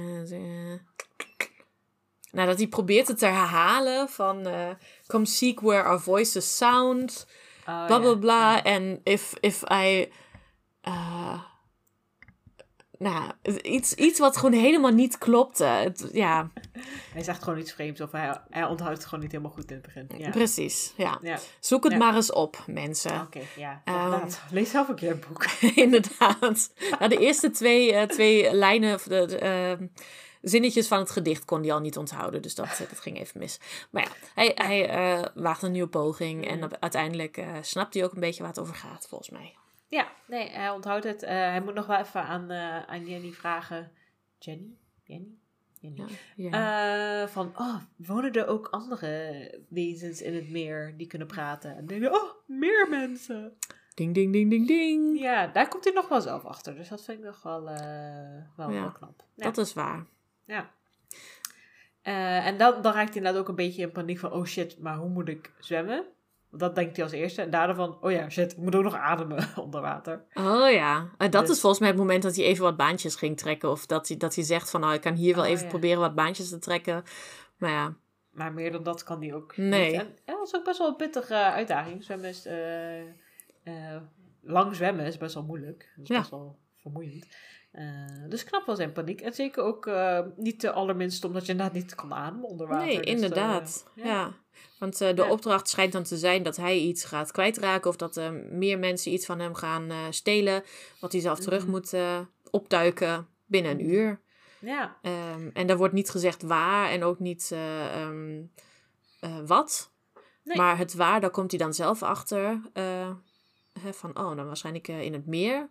[2.35, 4.45] eh, eh, nou, dat hij probeert het te herhalen van...
[4.47, 4.69] eh,
[5.07, 7.27] Come seek where our voices sound...
[7.67, 8.63] Oh, bla bla bla.
[8.63, 10.11] En if, if I.
[10.81, 11.41] eh,
[12.97, 15.63] nou, iets, iets wat gewoon helemaal niet klopte.
[15.63, 16.49] Het, ja,
[17.13, 19.75] Hij zegt gewoon iets vreemds of hij, hij onthoudt het gewoon niet helemaal goed in
[19.75, 20.09] het begin.
[20.17, 20.29] Ja.
[20.29, 20.93] precies.
[20.97, 21.19] Ja.
[21.21, 21.97] Ja, Zoek het Ja.
[21.97, 23.21] maar eens op, mensen.
[23.21, 23.81] oké, ja.
[23.85, 24.27] Ehm.
[24.51, 25.45] Lees zelf een keer een boek.
[25.85, 26.73] Inderdaad.
[26.99, 29.87] Nou, de eerste twee, eh, twee lijnen, de, de, ehm,
[30.49, 32.41] zinnetjes van het gedicht kon hij al niet onthouden.
[32.41, 33.59] Dus dat, dat ging even mis.
[33.89, 36.47] Maar ja, hij, hij eh, waagt een nieuwe poging.
[36.47, 39.55] En op- uiteindelijk eh, snapt hij ook een beetje waar het over gaat, volgens mij.
[39.87, 41.23] Ja, nee, hij onthoudt het.
[41.23, 43.91] Eh, hij moet nog wel even aan, eh, aan Jenny vragen.
[44.39, 44.77] Jenny?
[45.03, 45.27] Jenny?
[45.79, 45.97] Jenny.
[45.99, 46.07] Ja.
[46.35, 47.21] Ja.
[47.23, 51.69] Eh, van, oh, wonen er ook andere wezens in het meer die kunnen praten?
[51.69, 53.57] En dan denk je, oh, meer mensen.
[53.93, 55.19] ding, ding, ding, ding, ding.
[55.19, 56.75] Ja, daar komt hij nog wel zelf achter.
[56.75, 57.77] Dus dat vind ik nog wel, eh,
[58.55, 59.23] wel, Ja, wel knap.
[59.35, 60.05] Dat is waar.
[60.45, 60.71] Ja.
[62.01, 64.79] Eh, en dan, dan raakt hij inderdaad ook een beetje in paniek van, oh shit,
[64.79, 66.05] maar hoe moet ik zwemmen?
[66.51, 67.41] Dat denkt hij als eerste.
[67.41, 70.25] En daardoor van, oh ja, shit, ik moet ook nog ademen onder water.
[70.33, 73.15] Oh ja, En dat Dus- is volgens mij het moment dat hij even wat baantjes
[73.15, 73.69] ging trekken.
[73.71, 75.69] Of dat hij, dat hij zegt van, nou, ik kan hier wel Oh, even ja.
[75.69, 77.03] proberen wat baantjes te trekken.
[77.57, 77.95] Maar ja,
[78.31, 79.91] Maar meer dan dat kan hij ook Nee.
[79.91, 79.99] niet.
[79.99, 82.03] En ja, dat is ook best wel een pittige uitdaging.
[82.03, 82.99] Zwemmen is, eh,
[83.63, 84.01] eh,
[84.41, 85.91] lang zwemmen is best wel moeilijk.
[85.95, 86.17] Dat is Ja.
[86.19, 87.27] best wel vermoeiend.
[87.75, 87.85] Eh,
[88.29, 89.21] dus knap wel zijn paniek.
[89.21, 92.85] En zeker ook eh, niet de allerminst omdat je inderdaad niet kan ademen onder water.
[92.85, 93.85] Nee, Dus, eh, inderdaad.
[93.95, 94.05] ja.
[94.05, 94.33] ja.
[94.79, 95.29] Want de Ja.
[95.29, 97.89] opdracht schijnt dan te zijn dat hij iets gaat kwijtraken.
[97.89, 100.63] Of dat meer mensen iets van hem gaan stelen.
[100.99, 101.71] Wat hij zelf terug Mhm.
[101.71, 101.93] moet
[102.51, 104.21] opduiken binnen een uur.
[104.59, 108.41] Ja, Ehm, en daar wordt niet gezegd waar en ook niet eh, ehm,
[109.19, 109.91] eh, wat.
[110.43, 110.57] Nee.
[110.57, 112.61] Maar het waar, daar komt hij dan zelf achter.
[113.79, 115.69] hè, van, oh, dan waarschijnlijk in het meer.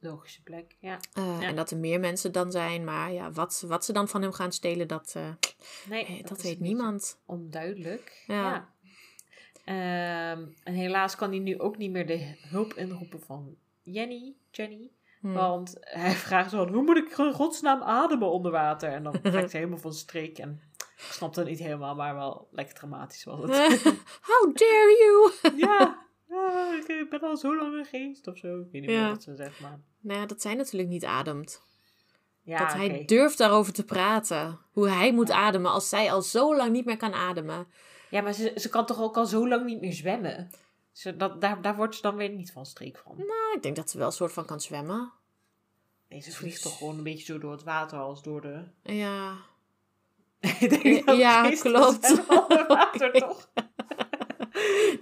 [0.00, 0.76] Logische plek.
[0.78, 0.98] Ja.
[1.12, 1.46] Eh, Ja.
[1.46, 2.84] En dat er meer mensen dan zijn.
[2.84, 5.28] Maar ja, wat, wat ze dan van hem gaan stelen, dat, eh,
[5.88, 7.18] Nee, eh, dat weet niemand.
[7.26, 8.24] Onduidelijk.
[8.26, 8.42] Ja.
[8.50, 8.68] Ja.
[9.64, 14.34] Ehm, en helaas kan hij nu ook niet meer de hulp inroepen van Jenny.
[14.50, 14.90] Jenny.
[15.20, 15.32] Hm.
[15.32, 18.90] Want hij vraagt zo hoe moet ik in godsnaam ademen onder water?
[18.92, 20.38] En dan trekt hij helemaal van streek.
[20.38, 23.50] En ik snapte het niet helemaal, maar wel lekker dramatisch was het.
[24.30, 25.32] How dare you!
[25.56, 28.60] ja, ja, ik ben al zo lang een geest of zo.
[28.60, 29.00] Ik weet niet Ja.
[29.02, 29.80] meer wat ze zegt, maar...
[30.00, 31.62] nou ja, dat zij natuurlijk niet ademt.
[32.42, 34.58] Ja, dat hij durft daarover te praten.
[34.72, 37.66] Hoe hij moet ademen als zij al zo lang niet meer kan ademen.
[38.10, 40.50] Ja, maar ze, ze kan toch ook al zo lang niet meer zwemmen?
[40.92, 43.16] Ze, dat, daar, daar wordt ze dan weer niet van streek van.
[43.16, 45.12] Nou, ik denk dat ze wel een soort van kan zwemmen.
[46.08, 48.64] Nee, ze vliegt toch gewoon een beetje zo door het water als door de...
[48.82, 49.36] Ja.
[50.60, 52.10] Ik denk dat Ja, klopt.
[52.28, 53.18] onder water, Oké.
[53.20, 53.48] toch?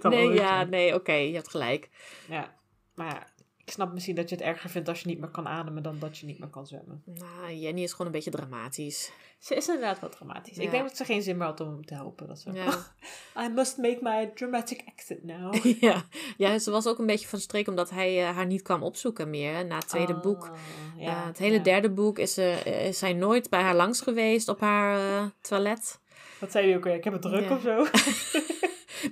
[0.01, 1.89] Nee, ja, nee, oké, je hebt gelijk.
[2.27, 2.55] Ja,
[2.95, 3.27] maar ja,
[3.69, 5.99] ik snap misschien dat je het erger vindt als je niet meer kan ademen dan
[5.99, 7.03] dat je niet meer kan zwemmen.
[7.05, 9.11] Nou, Jenny is gewoon een beetje dramatisch.
[9.39, 10.55] Ze is inderdaad wat dramatisch.
[10.55, 10.63] Ja.
[10.63, 12.27] Ik denk dat ze geen zin meer had om hem te helpen.
[12.27, 12.73] Dat ze, Ja.
[13.45, 15.55] I must make my dramatic exit now.
[15.89, 16.03] ja.
[16.37, 19.29] ja, ze was ook een beetje van streek omdat hij eh, haar niet kwam opzoeken
[19.29, 20.51] meer na het tweede Ah, boek.
[20.97, 24.59] ja, het hele derde boek is, eh, is hij nooit bij haar langs geweest op
[24.59, 25.99] haar eh, toilet.
[26.39, 26.95] Wat zei hij ook weer?
[26.95, 27.85] Ik heb het druk of zo.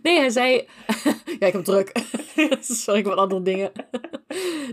[0.04, 0.68] Nee, hij zei...
[1.40, 1.92] ja, ik heb druk.
[2.60, 3.72] Sorry, ik wat andere dingen.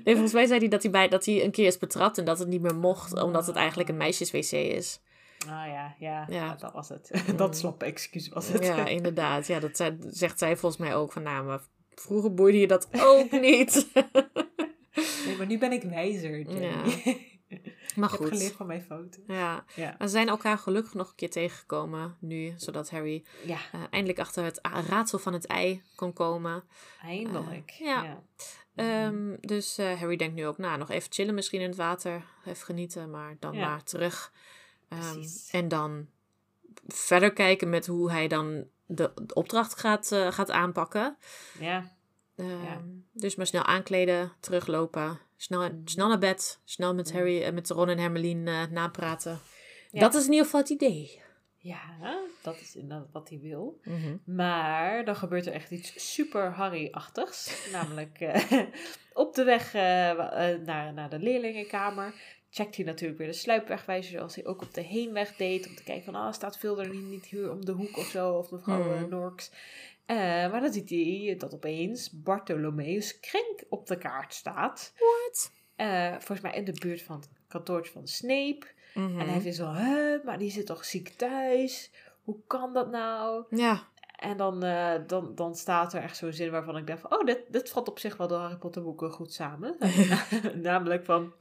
[0.04, 2.24] nee, volgens mij zei hij dat hij, bij, dat hij een keer is betrapt en
[2.24, 5.00] dat het niet meer mocht, omdat het eigenlijk een meisjeswc is.
[5.38, 6.26] Ah ja, ja, Ja.
[6.28, 6.54] ja.
[6.54, 7.10] dat was het.
[7.36, 8.64] dat slappe excuus was het.
[8.64, 9.46] Ja, inderdaad.
[9.46, 11.60] Ja, dat zei- zegt zij volgens mij ook van, nou, maar
[11.94, 13.86] vroeger boeide je dat ook niet.
[15.26, 16.64] Nee, maar nu ben ik wijzer, Jenny.
[16.64, 16.82] Ja.
[17.94, 18.56] Ik maar heb geleerd goed.
[18.56, 19.22] van mijn fouten.
[19.26, 19.64] Ja.
[19.74, 19.94] Ja.
[19.98, 24.18] Maar ze zijn elkaar gelukkig nog een keer tegengekomen nu, zodat Harry Ja, eh, eindelijk
[24.18, 26.64] achter het raadsel van het ei kon komen.
[27.02, 27.70] eindelijk.
[27.70, 28.02] Eh, ja.
[28.02, 28.22] ja.
[28.74, 32.24] Ehm, dus eh, Harry denkt nu ook, nou, nog even chillen misschien in het water.
[32.44, 34.32] Even genieten, maar dan maar terug.
[34.88, 35.50] Precies.
[35.50, 36.06] en dan
[36.86, 41.16] verder kijken met hoe hij dan de, de opdracht gaat, gaat aanpakken.
[41.58, 41.92] Ja.
[42.36, 47.16] Ehm, Dus maar snel aankleden, teruglopen, snel, snel naar bed, snel met Mhm.
[47.16, 49.38] Harry en met Ron en Hermeline eh, napraten.
[49.90, 50.00] Ja.
[50.00, 51.22] Dat is in ieder geval het idee.
[51.56, 51.80] Ja,
[52.42, 53.80] dat is inderdaad wat hij wil.
[53.84, 54.16] Mhm.
[54.24, 57.50] Maar dan gebeurt er echt iets super Harry-achtigs.
[57.72, 58.52] Namelijk eh,
[59.12, 62.14] op de weg eh, eh, naar, naar de leerlingenkamer
[62.50, 65.68] checkt hij natuurlijk weer de sluipwegwijzer zoals hij ook op de heenweg deed.
[65.68, 68.32] Om te kijken van, ah, staat Vilder niet, niet hier om de hoek of zo,
[68.32, 69.04] of mevrouw Mhm.
[69.04, 69.50] eh, Norks.
[70.06, 70.16] Eh,
[70.50, 74.92] maar dan ziet hij dat opeens Bartholomeus Krenk op de kaart staat.
[74.96, 75.52] What?
[75.76, 78.66] Eh, volgens mij in de buurt van het kantoortje van Snape.
[78.94, 79.18] Mhm.
[79.20, 81.92] En hij heeft zo, hè, maar die zit toch ziek thuis?
[82.22, 83.44] Hoe kan dat nou?
[83.50, 83.82] Ja,
[84.16, 87.12] En dan, eh, dan, dan staat er echt zo'n zin waarvan ik denk van...
[87.12, 89.76] Oh, dit, dit valt op zich wel de Harry Potter boeken goed samen.
[90.54, 91.32] Namelijk van...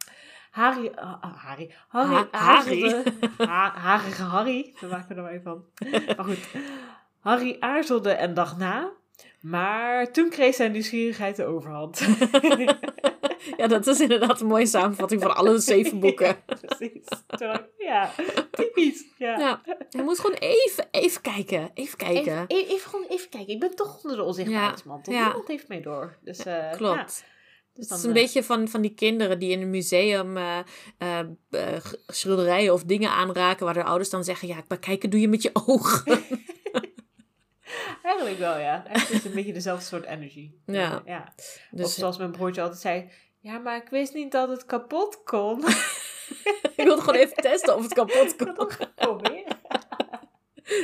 [0.52, 0.92] Harry...
[0.96, 1.74] ah, Harry...
[1.88, 2.14] Harry...
[2.14, 3.04] Ha- aarzelde-
[3.38, 4.76] Ha, harige Harry.
[4.82, 5.66] Daar maken we er maar even van.
[6.16, 6.48] Maar goed.
[7.24, 8.92] Harry aarzelde en dacht na.
[9.40, 12.02] Maar toen kreeg zijn nieuwsgierigheid de overhand.
[13.58, 16.26] ja, dat is inderdaad een mooie samenvatting van alle zeven boeken.
[16.26, 17.06] Ja, precies.
[17.78, 18.12] Ja,
[18.52, 19.06] typisch.
[19.18, 19.40] Ja.
[19.40, 21.72] Ja, hij moet gewoon even, even kijken.
[21.74, 22.46] Even kijken.
[22.48, 23.54] Even, even, even gewoon even kijgen.
[23.54, 25.14] Ik ben toch onder de onzichtbaarheidsmantel.
[25.14, 25.26] Ja.
[25.26, 26.18] Niemand heeft mee door.
[26.22, 27.24] Dus, eh, Klopt.
[27.26, 27.32] ja.
[27.74, 30.60] Dus het is een eh, beetje van, van die kinderen die in een museum eh,
[32.08, 35.42] schilderijen of dingen aanraken waar de ouders dan zeggen, ja, maar kijken doe je met
[35.42, 36.24] je ogen.
[38.04, 38.84] Eigenlijk wel, ja.
[38.88, 40.62] Het is een beetje dezelfde soort energie.
[40.66, 41.02] Ja.
[41.06, 41.34] ja.
[41.38, 43.10] Of Dus zoals mijn broertje altijd zei...
[43.40, 45.60] Ja, maar ik wist niet dat het kapot kon.
[46.76, 48.72] ik wilde gewoon even testen of het kapot kon.
[48.72, 49.56] geprobeerd.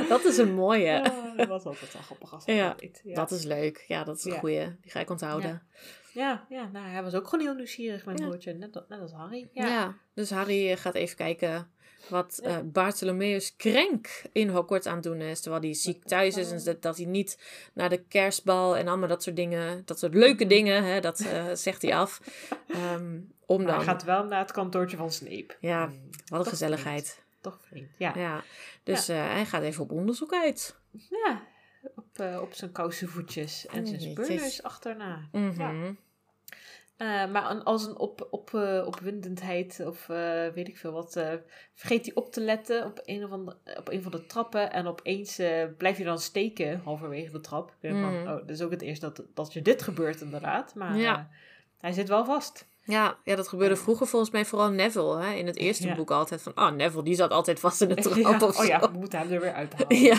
[0.09, 0.79] Dat is een mooie.
[0.85, 3.01] Ja, dat was altijd wel grappig als Ja, dat.
[3.03, 3.15] Ja.
[3.15, 3.83] Dat is leuk.
[3.87, 4.39] Ja, dat is een Ja.
[4.39, 4.77] goeie.
[4.81, 5.67] Die ga ik onthouden.
[6.13, 8.53] Ja, ja, nou, hij was ook gewoon heel nieuwsgierig, mijn broertje.
[8.53, 9.49] Net, als- net als Harry.
[9.53, 9.95] Ja.
[10.13, 11.71] Dus Harry eh, gaat even kijken
[12.09, 12.49] wat Ja.
[12.57, 15.39] eh Bartholomeus Krenk in Hogwarts aan het doen is.
[15.41, 17.39] Terwijl hij ziek thuis is en dat, dat hij niet
[17.73, 21.45] naar de kerstbal en allemaal dat soort dingen, dat soort leuke dingen, hè, dat eh,
[21.65, 22.21] zegt hij af.
[22.67, 25.55] Ehm, om Maar dan, hij gaat wel naar het kantoortje van Snape.
[25.59, 27.21] Ja, Hmm, wat een toch gezelligheid.
[27.41, 28.11] Toch vreemd, ja.
[28.15, 28.43] Ja, Ja,
[28.83, 30.75] dus eh, hij gaat even op onderzoek uit.
[31.95, 34.25] op, eh, op zijn kousenvoetjes en zijn Netjes.
[34.25, 35.27] speurneus achterna.
[35.31, 35.93] Ja.
[36.99, 41.19] Eh, maar als een op, op, eh, opwindendheid of eh, weet ik veel wat,
[41.75, 44.71] vergeet hij op te letten op een, of andere, op een van de trappen.
[44.71, 45.41] En opeens
[45.77, 47.73] blijf je dan steken halverwege de trap.
[47.79, 50.75] Denk van, oh, dat is ook het eerst dat, dat je dit gebeurt inderdaad.
[50.75, 51.29] Maar Ja.
[51.77, 52.67] hij zit wel vast.
[52.83, 55.17] Ja, ja, dat gebeurde vroeger volgens mij vooral Neville.
[55.21, 55.33] Hè?
[55.33, 55.95] In het eerste Ja.
[55.95, 56.51] boek altijd van...
[56.55, 59.19] Oh, Neville, die zat altijd vast in de trap Ja, of oh ja, we moeten
[59.19, 59.97] hem er weer uithalen.
[60.09, 60.17] Ja.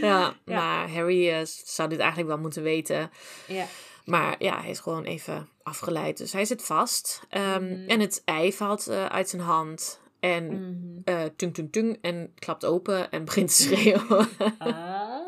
[0.00, 3.10] Ja, maar Harry zou dit eigenlijk wel moeten weten.
[3.46, 3.64] Ja.
[4.04, 6.16] Maar ja, hij is gewoon even afgeleid.
[6.16, 7.26] Dus hij zit vast.
[7.28, 7.88] Ehm, Mhm.
[7.88, 10.00] En het ei valt eh, uit zijn hand.
[10.20, 11.00] En Mhm.
[11.04, 11.98] eh tung tung tung.
[12.00, 14.28] En klapt open en begint te schreeuwen.
[14.58, 14.72] Ah,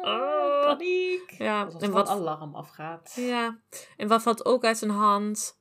[0.03, 0.63] Oh.
[0.65, 1.31] paniek.
[1.39, 3.13] ja, Alsof en wat, alarm afgaat.
[3.17, 3.59] ja,
[3.97, 5.59] en wat valt ook uit zijn hand?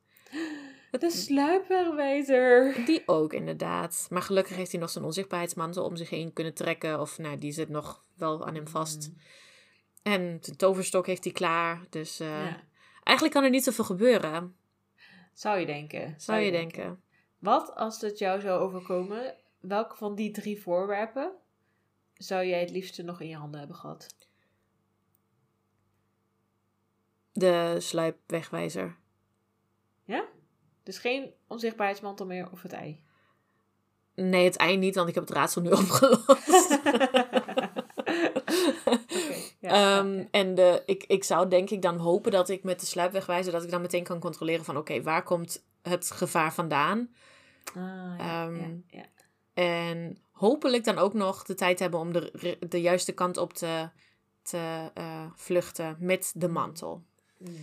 [1.00, 2.86] De sluipwegwijzer.
[2.86, 4.08] Die ook inderdaad.
[4.10, 7.00] Maar gelukkig heeft hij nog zijn onzichtbaarheidsmantel om zich heen kunnen trekken.
[7.00, 9.10] Of nou, die zit nog wel aan hem vast.
[9.10, 9.18] Mm.
[10.04, 11.82] En de toverstok heeft hij klaar.
[11.90, 12.64] Dus eh, Ja.
[13.06, 14.56] Eigenlijk kan er niet zoveel gebeuren.
[15.34, 16.14] Zou je denken.
[16.18, 17.02] Zou je denken.
[17.40, 19.36] Wat als het jou zou overkomen?
[19.60, 21.32] Welke van die drie voorwerpen
[22.14, 24.16] zou jij het liefste nog in je handen hebben gehad?
[27.32, 28.98] De sluipwegwijzer.
[30.04, 30.26] Ja?
[30.84, 33.04] Dus geen onzichtbaarheidsmantel meer of het ei?
[34.16, 36.80] Nee, het ei niet, want ik heb het raadsel nu opgelost.
[39.66, 40.26] Ja, Ehm, ja.
[40.32, 43.52] En de, ik, ik zou denk ik dan hopen dat ik met de sluipwegwijzer...
[43.52, 44.78] dat ik dan meteen kan controleren van...
[44.78, 47.14] oké, waar komt het gevaar vandaan?
[47.66, 47.76] Ah,
[48.18, 49.06] ja, ehm, ja, ja.
[49.54, 53.90] En hopelijk dan ook nog de tijd hebben om de, de juiste kant op te,
[54.42, 57.04] te eh, vluchten met de mantel.
[57.38, 57.56] Mm.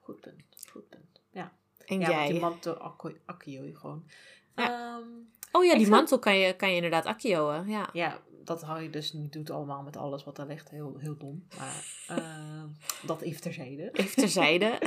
[0.00, 1.20] Goed punt, goed punt.
[1.30, 1.52] Ja,
[1.84, 2.28] En ja jij?
[2.28, 2.94] die mantel
[3.26, 4.04] akio je gewoon.
[4.54, 5.02] Ehm,
[5.52, 7.68] Oh ja, die mantel kan je, kan je inderdaad akkioen.
[7.68, 7.88] Ja.
[7.92, 10.70] ja, dat Harry dus niet doet allemaal met alles wat er ligt.
[10.70, 11.46] Heel, heel dom.
[11.58, 12.66] Maar ehm,
[13.06, 13.90] dat even terzijde.
[13.92, 14.78] Even terzijde.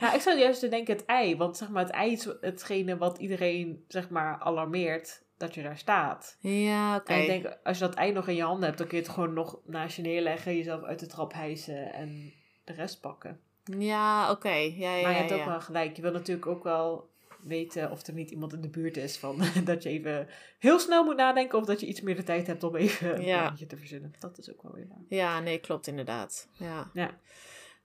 [0.00, 1.36] Ja, ik zou juist denken het ei.
[1.36, 5.78] Want zeg maar, het ei is hetgene wat iedereen zeg maar alarmeert dat je daar
[5.78, 6.36] staat.
[6.40, 7.12] ja, oké.
[7.12, 9.02] En ik denk, als je dat ei nog in je handen hebt, dan kun je
[9.02, 12.32] het gewoon nog naast je neerleggen, jezelf uit de trap hijsen en
[12.64, 13.40] de rest pakken.
[13.78, 14.48] Ja, oké.
[14.48, 15.46] Ja, ja, maar je ja, hebt ook ja.
[15.46, 15.96] wel gelijk.
[15.96, 17.09] Je wil natuurlijk ook wel
[17.44, 21.04] weten of er niet iemand in de buurt is van dat je even heel snel
[21.04, 23.38] moet nadenken of dat je iets meer de tijd hebt om even een Ja.
[23.38, 24.14] plannetje te verzinnen.
[24.18, 24.98] Dat is ook wel weer waar.
[25.08, 26.48] Ja, nee, klopt inderdaad.
[26.52, 26.90] Ja.
[26.94, 27.18] Ja.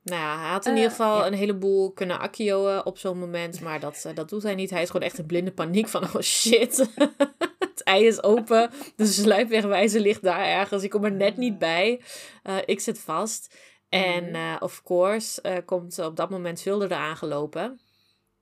[0.03, 1.25] Nou ja, hij had in Eh, ieder geval ja.
[1.27, 3.61] een heleboel kunnen akkioen op zo'n moment.
[3.61, 4.69] Maar dat, eh, dat doet hij niet.
[4.69, 6.77] Hij is gewoon echt in blinde paniek van, oh shit.
[7.59, 8.69] het ei is open.
[8.95, 10.83] De sluipwegwijzer ligt daar ergens.
[10.83, 12.01] Ik kom er net niet bij.
[12.43, 13.55] Eh, ik zit vast.
[13.89, 14.35] En Mhm.
[14.35, 17.79] eh, of course eh, komt op dat moment Vilder er aangelopen.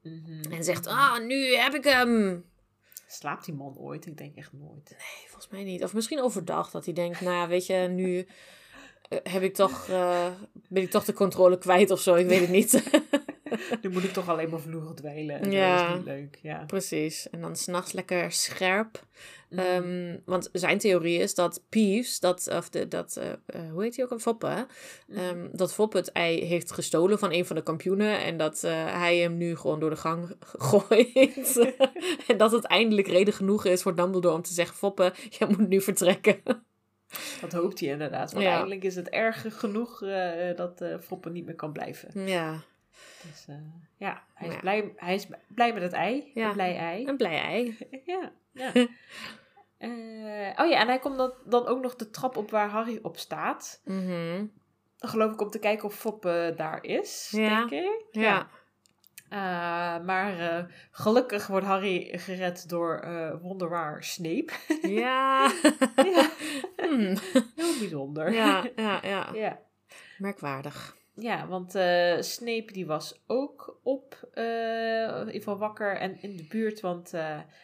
[0.03, 0.51] Mhm.
[0.51, 2.45] En zegt, ah, nu heb ik hem.
[3.07, 4.05] Slaapt die man ooit?
[4.05, 4.89] Ik denk echt nooit.
[4.89, 5.83] Nee, volgens mij niet.
[5.83, 8.27] Of misschien overdag dat hij denkt, nou ja, weet je, nu
[9.09, 10.31] eh, heb ik toch, eh,
[10.67, 12.15] ben ik toch de controle kwijt of zo.
[12.15, 12.71] Ik weet het niet.
[13.81, 15.41] Nu moet ik toch alleen maar vloeren dweilen.
[15.41, 15.77] En Ja.
[15.81, 16.39] Dat is niet leuk.
[16.41, 16.63] Ja.
[16.67, 17.29] Precies.
[17.29, 19.03] En dan s'nachts lekker scherp.
[19.49, 19.59] Mhm.
[19.61, 23.95] Ehm, want zijn theorie is dat Peeves, dat, of de, dat eh, eh, hoe heet
[23.95, 24.65] hij ook, een Foppe?
[25.07, 25.19] Mhm.
[25.19, 28.71] Ehm, dat Foppe het ei heeft gestolen van een van de kampioenen en dat eh,
[28.99, 30.35] hij hem nu gewoon door de gang
[30.69, 31.73] gooit.
[32.27, 35.67] en dat het eindelijk reden genoeg is voor Dumbledore om te zeggen, Foppe, jij moet
[35.67, 36.41] nu vertrekken.
[37.41, 38.31] Dat hoopt hij inderdaad.
[38.31, 38.51] Want Ja.
[38.51, 39.99] eigenlijk is het erg genoeg
[40.55, 42.27] dat Foppe niet meer kan blijven.
[42.27, 42.61] ja,
[43.27, 43.55] Dus eh,
[43.97, 44.59] ja, hij is, Ja.
[44.59, 46.31] Blij, hij is blij met het ei.
[46.33, 46.47] Ja.
[46.47, 47.07] Een blij ei.
[47.07, 47.77] een blij ei.
[48.05, 48.71] Ja, ja.
[49.77, 49.89] Eh,
[50.55, 53.17] oh ja, en hij komt dan, dan ook nog de trap op waar Harry op
[53.17, 53.81] staat.
[53.85, 54.45] Mhm.
[54.97, 57.65] Geloof ik om te kijken of Foppe daar is, Ja.
[57.65, 58.05] denk ik.
[58.11, 58.47] Ja.
[59.29, 64.51] Eh, maar eh, gelukkig wordt Harry gered door eh wonderwaar Snape.
[64.81, 65.51] Ja.
[65.95, 66.29] ja,
[66.75, 67.15] Hmm.
[67.55, 68.33] heel bijzonder.
[68.33, 69.29] ja, ja, ja.
[69.33, 69.59] ja.
[70.17, 70.95] Merkwaardig.
[71.15, 76.37] Ja, want eh, Snape die was ook op, eh, in ieder geval wakker en in
[76.37, 76.79] de buurt.
[76.79, 77.21] Want eh,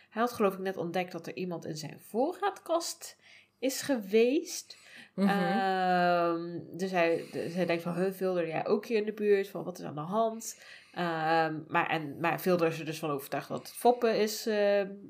[0.09, 3.17] hij had geloof ik net ontdekt dat er iemand in zijn voorraadkast
[3.59, 4.77] is geweest.
[5.15, 5.27] Mhm.
[5.27, 9.47] Ehm, dus, hij, dus hij denkt van, huh, Vilder, jij ook hier in de buurt?
[9.47, 10.61] Van, wat is aan de hand?
[10.93, 14.49] Ehm, maar, en, maar Vilder is er dus van overtuigd dat het Foppe is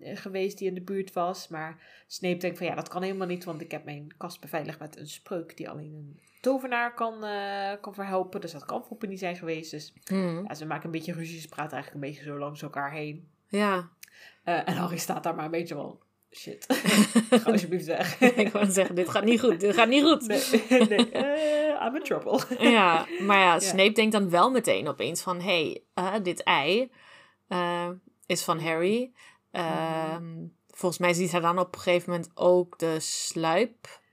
[0.02, 1.48] geweest die in de buurt was.
[1.48, 4.80] Maar Snape denkt van, ja, dat kan helemaal niet, want ik heb mijn kast beveiligd
[4.80, 8.42] met een spreuk die alleen een tovenaar kan, eh, kan verhelpen.
[8.42, 9.72] Dus dat kan Foppe niet zijn geweest.
[9.72, 10.44] Dus Mhm.
[10.48, 13.30] ja, ze maken een beetje ruzie, ze praten eigenlijk een beetje zo langs elkaar heen.
[13.48, 13.90] Ja.
[14.44, 16.00] Eh, en Harry staat daar maar een beetje van,
[16.32, 16.66] shit,
[17.44, 18.20] ga alsjeblieft weg.
[18.46, 19.60] ik wou zeggen, dit gaat niet goed.
[19.60, 20.28] Dit gaat niet goed.
[20.28, 22.40] nee, nee eh, I'm in trouble.
[22.70, 25.42] Ja, maar ja, Snape denkt dan wel meteen opeens van...
[25.42, 26.92] hé, hey, dit ei
[28.26, 29.12] is van Harry.
[29.52, 32.96] Ehm, volgens mij ziet hij dan op een gegeven moment ook de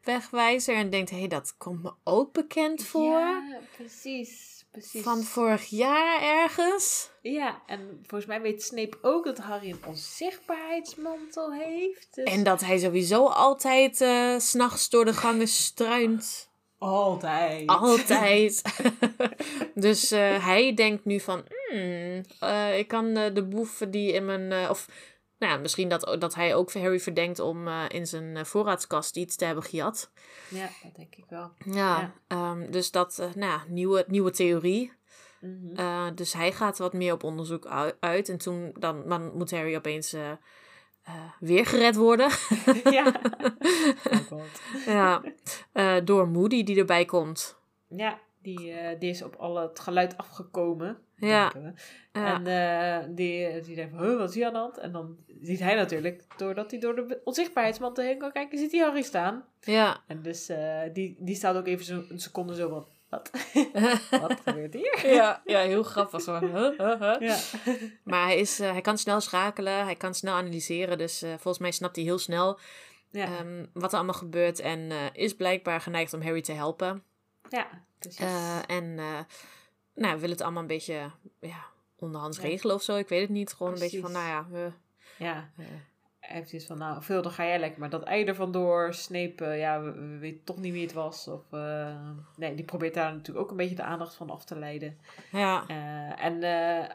[0.07, 0.75] sluipwegwijzer...
[0.75, 3.19] en denkt, hé, hey, dat komt me ook bekend voor.
[3.19, 4.65] Ja, precies.
[4.71, 5.03] precies.
[5.03, 7.11] van vorig jaar ergens.
[7.23, 12.09] Ja, en volgens mij weet Snape ook dat Harry een onzichtbaarheidsmantel heeft.
[12.15, 12.25] Dus...
[12.25, 16.51] En dat hij sowieso altijd eh, s s'nachts door de gangen struint.
[16.79, 17.67] Altijd.
[17.67, 18.63] Altijd.
[19.75, 24.25] dus eh, hij denkt nu van, hmm, eh, ik kan eh, de boef die in
[24.25, 24.89] mijn, eh, of
[25.39, 29.17] nou ja, misschien dat, dat hij ook Harry verdenkt om eh, in zijn eh, voorraadskast
[29.17, 30.11] iets te hebben gejat.
[30.49, 31.51] Ja, dat denk ik wel.
[31.65, 32.13] Ja, Ja.
[32.27, 34.93] ehm, dus dat, eh, nou ja, nieuwe, nieuwe theorie.
[35.41, 36.15] Mhm.
[36.15, 38.29] Dus hij gaat wat meer op onderzoek ui- uit.
[38.29, 40.15] En toen dan, dan moet Harry opeens
[41.41, 42.31] weer gered worden.
[42.91, 43.13] ja.
[44.31, 44.43] Oh
[45.73, 47.57] ja, door Moody die erbij komt.
[47.89, 50.99] Ja, die, eh, die is op al het geluid afgekomen.
[51.17, 51.53] Ja.
[52.13, 54.79] En eh, die, die denkt van, huh, wat is hier aan de hand?
[54.79, 58.81] En dan ziet hij natuurlijk, doordat hij door de onzichtbaarheidsmantel heen kan kijken, ziet hij
[58.81, 59.45] Harry staan.
[59.61, 63.31] Ja, En dus eh, die, die staat ook even zo, een seconde zo van, wat?
[64.29, 65.07] wat gebeurt hier?
[65.15, 66.21] ja, ja, heel grappig.
[66.21, 66.39] Zo.
[66.39, 67.21] Huh, huh, huh.
[67.21, 67.37] Ja.
[68.05, 70.99] Maar hij, is, hij kan snel schakelen, hij kan snel analyseren.
[70.99, 72.59] Dus volgens mij snapt hij heel snel
[73.11, 73.25] Ja.
[73.25, 74.61] ehm, wat er allemaal gebeurt.
[74.61, 77.03] En is blijkbaar geneigd om Harry te helpen.
[77.49, 77.67] Ja,
[77.99, 78.21] precies.
[78.21, 79.19] Eh, en eh
[79.95, 81.65] nou, wil het allemaal een beetje ja,
[81.99, 82.43] onderhands Ja.
[82.43, 82.97] regelen of zo.
[82.97, 83.53] Ik weet het niet.
[83.53, 84.47] Gewoon een beetje van, nou ja...
[84.53, 84.73] eh,
[85.19, 85.51] ja,
[86.21, 87.81] hij heeft iets van, nou, veel, dan ga jij lekker.
[87.81, 90.93] Maar dat ei er vandoor, Snape, eh, ja, we, we weten toch niet wie het
[90.93, 91.29] was.
[91.29, 94.59] Of, eh, nee, die probeert daar natuurlijk ook een beetje de aandacht van af te
[94.59, 94.99] leiden.
[95.33, 95.67] ja,
[96.17, 96.35] en,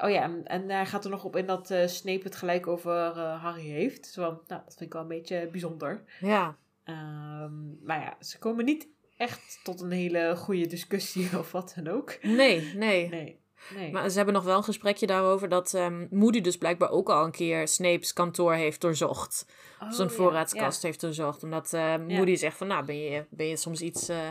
[0.03, 3.17] oh ja, en, en hij gaat er nog op in dat Snape het gelijk over
[3.17, 4.05] Harry heeft.
[4.07, 6.03] Zo, van, nou, dat vind ik wel een beetje bijzonder.
[6.19, 8.87] ja, Ehm, maar ja, ze komen niet
[9.21, 12.17] echt tot een hele goede discussie of wat dan ook.
[12.21, 13.10] nee, nee.
[13.10, 13.39] Nee,
[13.75, 13.91] nee.
[13.91, 17.25] Maar ze hebben nog wel een gesprekje daarover dat ehm, Moody dus blijkbaar ook al
[17.25, 19.45] een keer Snape's kantoor heeft doorzocht.
[19.79, 21.43] Oh, zijn ja, voorraadskast heeft doorzocht.
[21.43, 24.10] Omdat eh, Moody zegt van, nou, ben je, ben je soms iets...
[24.10, 24.29] eh,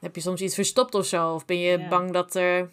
[0.00, 1.34] heb je soms iets verstopt of zo?
[1.34, 2.70] Of ben je bang dat, er,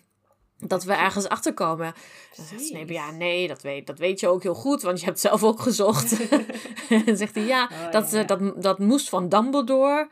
[0.58, 1.94] dat we ergens achterkomen?
[2.36, 2.66] Dan zegt.
[2.66, 5.44] Snape, ja, nee, dat weet, dat weet je ook heel goed, want je hebt zelf
[5.50, 6.30] ook gezocht.
[7.08, 10.10] en zegt hij, ja, Oh, dat, eh, dat, dat moest van Dumbledore.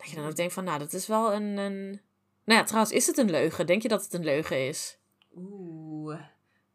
[0.00, 1.56] Dat je dan ook denkt van, nou, dat is wel een...
[1.56, 2.00] een...
[2.44, 3.66] Nou ja, trouwens, is het een leugen?
[3.66, 4.98] Denk je dat het een leugen is?
[5.36, 6.20] Oeh,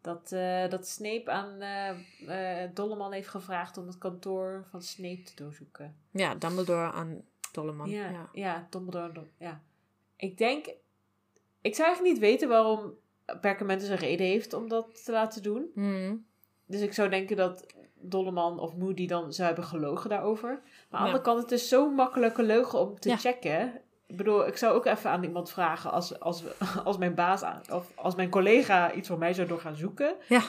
[0.02, 5.36] dat, eh, dat Snape aan eh, Dolleman heeft gevraagd om het kantoor van Snape te
[5.36, 5.96] doorzoeken.
[6.12, 7.90] Ja, Dumbledore aan Dolleman.
[7.90, 8.30] Ja, Ja.
[8.34, 8.68] ja.
[8.70, 9.28] Dumbledore.
[9.38, 9.62] Ja.
[10.16, 10.66] Ik denk...
[11.62, 12.94] Ik zou eigenlijk niet weten waarom
[13.42, 15.72] Perkamentus een reden heeft om dat te laten doen.
[15.74, 16.26] Hmm.
[16.66, 17.66] Dus ik zou denken dat
[18.10, 20.50] Dolleman of Moody dan zou hebben gelogen daarover.
[20.50, 21.04] Maar aan de Ja.
[21.06, 23.18] andere kant, het is zo'n makkelijke leugen om te Ja.
[23.18, 23.82] checken.
[24.08, 26.44] Ik bedoel, ik zou ook even aan iemand vragen als, als,
[26.84, 30.16] als mijn baas aan, of als mijn collega iets voor mij zou door gaan zoeken.
[30.28, 30.42] Ja.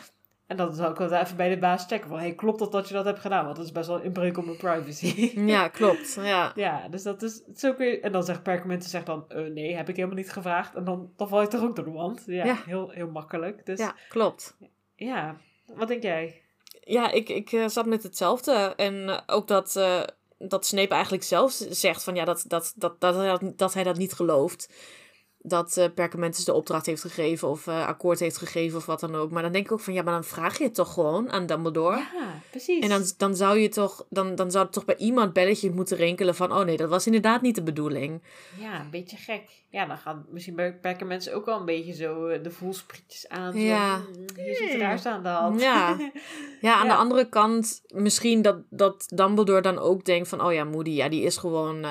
[0.47, 2.89] En dan zou ik wel even bij de baas checken van, hey, klopt dat dat
[2.89, 3.45] je dat hebt gedaan?
[3.45, 5.33] Want dat is best wel een inbreuk op mijn privacy.
[5.55, 6.19] ja, klopt.
[6.23, 6.53] Ja.
[6.55, 8.03] ja, dus dat is, ook weer...
[8.03, 10.75] En dan zegt Perkamenten zegt dan, eh, nee, heb ik helemaal niet gevraagd.
[10.75, 12.23] En dan, dan val je toch ook door de wand.
[12.27, 12.57] Ja, Ja.
[12.67, 13.67] Heel, heel makkelijk.
[13.67, 14.57] Dus ja, klopt.
[14.95, 15.37] ja,
[15.75, 16.43] wat denk jij?
[16.89, 18.53] Ja, ik, ik eh, zat met hetzelfde.
[18.77, 20.03] En eh, ook dat, eh,
[20.39, 24.13] dat Snape eigenlijk zelf zegt van ja, dat, dat, dat, dat, dat hij dat niet
[24.13, 24.69] gelooft.
[25.49, 29.15] Dat eh Perkamentus de opdracht heeft gegeven of eh, akkoord heeft gegeven of wat dan
[29.15, 29.31] ook.
[29.31, 31.47] Maar dan denk ik ook van ja, maar dan vraag je het toch gewoon aan
[31.47, 31.97] Dumbledore.
[31.97, 32.83] Ja, precies.
[32.83, 35.97] En dan, dan zou je toch, dan, dan zou het toch bij iemand belletje moeten
[35.97, 38.23] rinkelen van oh nee, dat was inderdaad niet de bedoeling.
[38.59, 39.43] Ja, een beetje gek.
[39.71, 40.55] Ja, dan gaan misschien
[41.07, 43.53] mensen ook wel een beetje zo eh, de voelsprietjes aan.
[43.53, 44.01] Zo, Ja.
[44.15, 45.61] "Hmm, Hier zit er aan de hand.
[45.61, 45.97] Ja.
[46.61, 46.93] Ja, aan Ja.
[46.93, 51.09] de andere kant, misschien dat, dat Dumbledore dan ook denkt van, oh ja, Moody, ja,
[51.09, 51.85] die is gewoon,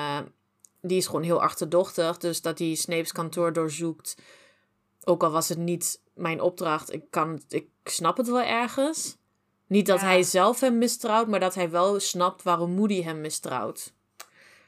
[0.86, 2.18] die is gewoon heel achterdochtig.
[2.18, 4.16] Dus dat hij Snape's kantoor doorzoekt.
[5.04, 9.16] Ook al was het niet mijn opdracht, ik, kan, ik snap het wel ergens.
[9.66, 10.06] Niet dat Ja.
[10.06, 13.92] hij zelf hem mistrouwt, maar dat hij wel snapt waarom Moody hem mistrouwt.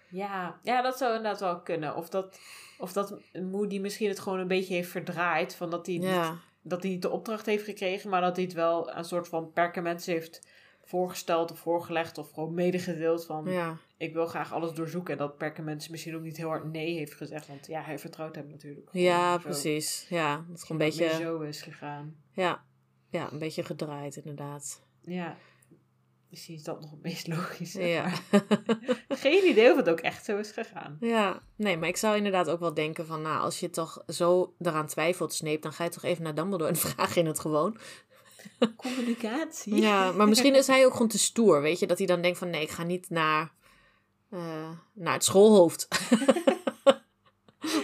[0.09, 1.97] ja, ja, dat zou inderdaad wel kunnen.
[1.97, 2.39] Of dat,
[2.79, 3.15] of dat
[3.51, 5.55] Moody misschien het gewoon een beetje heeft verdraaid.
[5.55, 8.55] Van dat hij, niet, dat hij niet de opdracht heeft gekregen, maar dat hij het
[8.55, 10.47] wel een soort van perkament heeft
[10.89, 12.19] voorgesteld of voorgelegd.
[12.19, 15.13] Of gewoon medegedeeld van ja, ik wil graag alles doorzoeken.
[15.13, 17.47] En dat perkament misschien ook niet heel hard nee heeft gezegd.
[17.47, 18.89] Want ja, hij vertrouwt hem natuurlijk.
[18.93, 19.39] ja, zo.
[19.39, 20.07] precies.
[20.09, 21.15] Ja, het is gewoon een Beetje...
[21.15, 22.17] zo is gegaan.
[22.33, 22.65] ja,
[23.11, 24.83] ja, een beetje gedraaid inderdaad.
[25.01, 25.37] Ja,
[26.31, 27.83] misschien is dat nog het meest logische.
[27.83, 28.13] Ja.
[29.09, 30.97] Geen idee of het ook echt zo is gegaan.
[31.01, 34.55] Ja, nee, maar ik zou inderdaad ook wel denken van, nou, als je toch zo
[34.59, 37.79] eraan twijfelt, Snape, dan ga je toch even naar Dumbledore en vraag je het gewoon.
[38.77, 39.75] Communicatie.
[39.75, 42.39] Ja, maar misschien is hij ook gewoon te stoer, weet je, dat hij dan denkt
[42.39, 43.53] van, nee, ik ga niet naar,
[44.31, 45.89] eh, naar het schoolhoofd.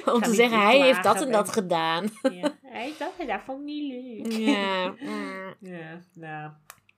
[0.05, 2.09] Om te zeggen, hij heeft dat en dat gedaan.
[2.23, 4.33] Ja, hij dat en dat vond ik niet leuk.
[4.33, 6.51] Ja, mm, Ja, nou,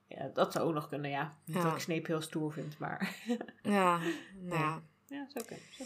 [0.07, 1.37] ja, dat zou ook nog kunnen, ja.
[1.45, 1.63] Niet Ja.
[1.63, 3.15] dat ik Snape heel stoer vind, maar...
[3.63, 3.99] ja,
[4.41, 5.65] nou, ja, ja, zo kunnen.
[5.77, 5.83] Zo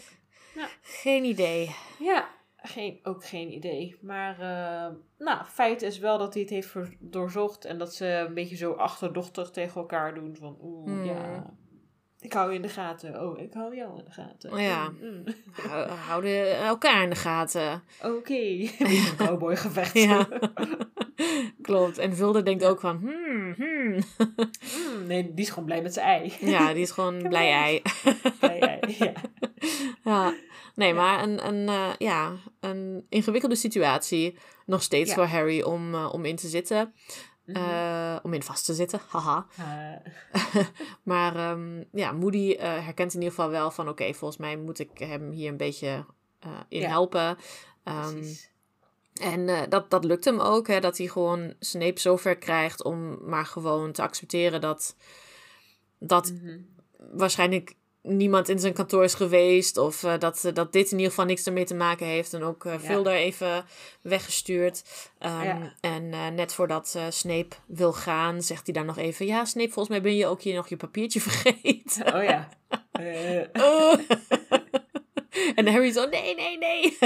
[0.52, 0.70] kunnen.
[0.82, 1.74] geen idee.
[1.98, 2.28] Ja,
[2.62, 3.96] geen, ook geen idee.
[4.00, 4.96] Maar uh,
[5.26, 7.64] nou, feit is wel dat hij het heeft doorzocht.
[7.64, 10.36] En dat ze een beetje zo achterdochtig tegen elkaar doen.
[10.38, 11.04] Van oeh, Hmm.
[11.04, 11.50] ja,
[12.20, 13.22] ik hou je in de gaten.
[13.22, 14.56] Oh, ik hou jou in de gaten.
[14.62, 14.88] Ja.
[14.88, 15.24] Mm, mm.
[15.68, 17.82] Hou- Houden elkaar in de gaten.
[18.02, 18.34] Oké,
[18.78, 19.94] een cowboygevecht.
[19.98, 20.28] Ja.
[21.62, 21.98] Klopt.
[21.98, 23.98] En Vulde denkt ook van, hmm, hmm.
[24.18, 26.32] Mm, nee, die is gewoon blij met zijn ei.
[26.40, 27.82] Ja, die is gewoon blij ei.
[28.40, 29.12] Blij ei, ja.
[30.04, 30.34] Ja.
[30.74, 34.38] Nee, maar een, een, eh, ja, een ingewikkelde situatie.
[34.66, 36.94] Nog steeds voor Harry om, eh, om in te zitten.
[37.44, 37.56] Mhm.
[37.56, 39.46] Eh, om in vast te zitten, haha.
[39.56, 40.56] Eh,
[41.02, 43.88] Maar ehm, ja, Moody herkent in ieder geval wel van...
[43.88, 46.04] oké, volgens mij moet ik hem hier een beetje
[46.68, 46.88] in Ja.
[46.88, 47.36] helpen.
[47.82, 48.50] Precies.
[49.20, 52.84] en dat, dat lukt hem ook, hè, dat hij gewoon Snape zover krijgt...
[52.84, 54.96] om maar gewoon te accepteren dat,
[55.98, 56.58] dat Mhm.
[57.12, 59.76] waarschijnlijk niemand in zijn kantoor is geweest...
[59.76, 62.34] of eh, dat, dat dit in ieder geval niks ermee te maken heeft...
[62.34, 63.64] en ook eh veel daar even
[64.02, 64.82] weggestuurd.
[65.18, 65.72] Ehm, Ja.
[65.80, 69.26] En eh, net voordat eh, Snape wil gaan, zegt hij dan nog even...
[69.26, 72.14] ja, Snape, volgens mij ben je ook hier nog je papiertje vergeten.
[72.14, 72.48] Oh ja.
[72.92, 73.94] Eh, Oh.
[75.54, 76.98] en Harry zo, nee, nee, nee.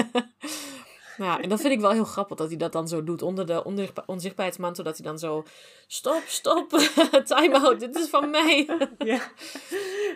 [1.17, 3.23] Ja, en dat vind ik wel heel grappig dat hij dat dan zo doet.
[3.23, 5.45] Onder de onzichtba- onzichtbaarheidsmantel, dat hij dan zo...
[5.87, 6.71] Stop, stop,
[7.25, 8.67] time out, dit is van mij.
[8.99, 9.21] ja.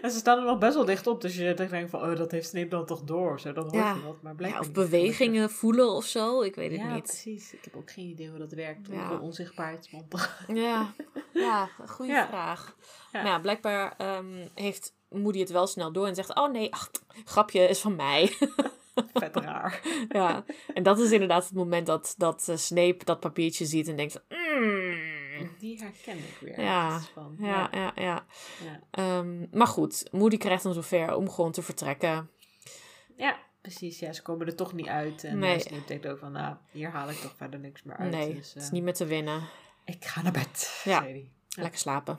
[0.02, 1.20] En ze staan er nog best wel dicht op.
[1.20, 3.40] Dus je denkt van, oh, dat heeft Snape dan toch door.
[3.40, 3.94] Zo, dan hoort Ja.
[3.94, 4.22] je wat.
[4.22, 4.74] Maar Ja, blijkbaar of niet.
[4.76, 7.02] bewegingen voelen of zo, ik weet het Ja, niet.
[7.02, 7.52] precies.
[7.52, 8.86] Ik heb ook geen idee hoe dat werkt.
[8.88, 8.94] Ja.
[8.94, 9.18] Ja.
[9.18, 10.18] Onzichtbaarheidsmantel.
[10.48, 10.92] Ja,
[11.32, 12.76] ja goede vraag.
[13.12, 13.22] Ja.
[13.22, 16.34] Nou, ja, blijkbaar ehm, heeft Moody het wel snel door en zegt...
[16.34, 16.90] Oh nee, ach,
[17.24, 18.32] grapje is van mij.
[19.14, 19.80] Vet raar.
[20.08, 20.44] ja,
[20.74, 24.22] en dat is inderdaad het moment dat, dat eh, Snape dat papiertje ziet en denkt...
[24.28, 26.60] Mm, Die herken ik weer.
[26.60, 27.36] Ja, Van.
[27.38, 28.24] ja, ja, ja.
[28.64, 28.80] Ja.
[28.90, 32.30] Ehm, maar goed, Moody krijgt hem zover om gewoon te vertrekken.
[33.16, 33.98] Ja, precies.
[33.98, 35.24] Ja, ze komen er toch niet uit.
[35.24, 35.58] En Nee.
[35.60, 38.10] Snape denkt ook van, nou, hier haal ik toch verder niks meer uit.
[38.10, 39.42] nee, Dus, het is eh, niet meer te winnen.
[39.84, 41.02] ik ga naar bed, Ja.
[41.04, 41.62] Ja.
[41.62, 42.18] Lekker slapen.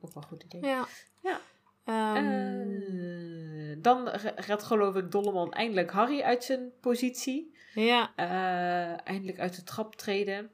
[0.00, 0.60] Ook wel een goed idee.
[0.64, 0.86] Ja.
[1.22, 1.40] Ja.
[1.84, 7.56] Eh, dan re- redt geloof ik Dolleman eindelijk Harry uit zijn positie.
[7.74, 10.50] ja, Eh, eindelijk uit de trap treden.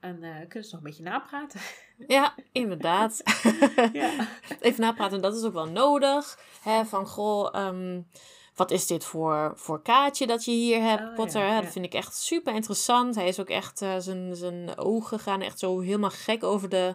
[0.00, 1.60] En eh kunnen ze nog een beetje napraten?
[2.06, 3.22] ja, inderdaad.
[3.92, 4.28] ja.
[4.60, 6.38] Even napraten, dat is ook wel nodig.
[6.62, 8.02] Hè, van, goh, ehm,
[8.54, 11.40] wat is dit voor, voor kaartje dat je hier hebt, Oh, Potter?
[11.40, 11.54] ja, hè?
[11.54, 11.60] ja.
[11.60, 13.14] Dat vind ik echt super interessant.
[13.14, 16.94] Hij is ook echt, zijn, zijn ogen gaan echt zo helemaal gek over de,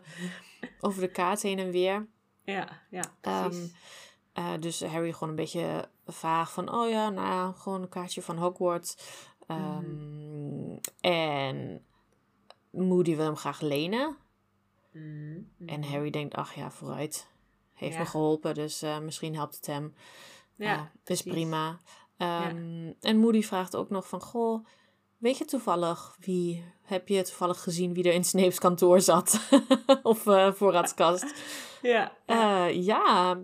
[0.80, 2.08] over de kaart heen en weer.
[2.46, 3.74] Ja, ja, Ehm, precies.
[4.34, 8.38] eh, dus Harry gewoon een beetje vaag van, oh ja, nou gewoon een kaartje van
[8.38, 8.98] Hogwarts.
[9.48, 11.86] Ehm, En
[12.70, 14.18] Moody wil hem graag lenen.
[14.92, 15.68] Mm, mm.
[15.68, 17.28] En Harry denkt, ach ja, vooruit.
[17.74, 18.00] Heeft Ja.
[18.00, 19.94] me geholpen, dus eh, misschien helpt het hem.
[20.56, 21.80] ja, Ja, is prima.
[22.18, 24.66] Ehm, En Moody vraagt ook nog van, goh,
[25.26, 29.40] weet je toevallig wie, heb je toevallig gezien wie er in Snape's kantoor zat?
[30.04, 31.34] of eh, voorraadskast?
[31.82, 33.40] Ja, Eh, ja,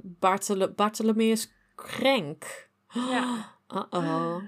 [0.75, 2.69] Bartholomeus Krenk.
[2.93, 3.55] Ja.
[3.75, 4.43] Uh-oh.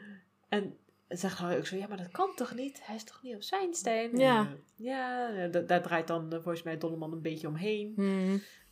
[0.50, 0.78] En
[1.08, 2.80] zegt Harry ook zo, ja, maar dat kan toch niet?
[2.86, 4.18] Hij is toch niet op zijn steen?
[4.18, 4.40] Ja.
[4.40, 7.94] En, eh, ja, da- daar draait dan volgens mij Dolleman een beetje omheen.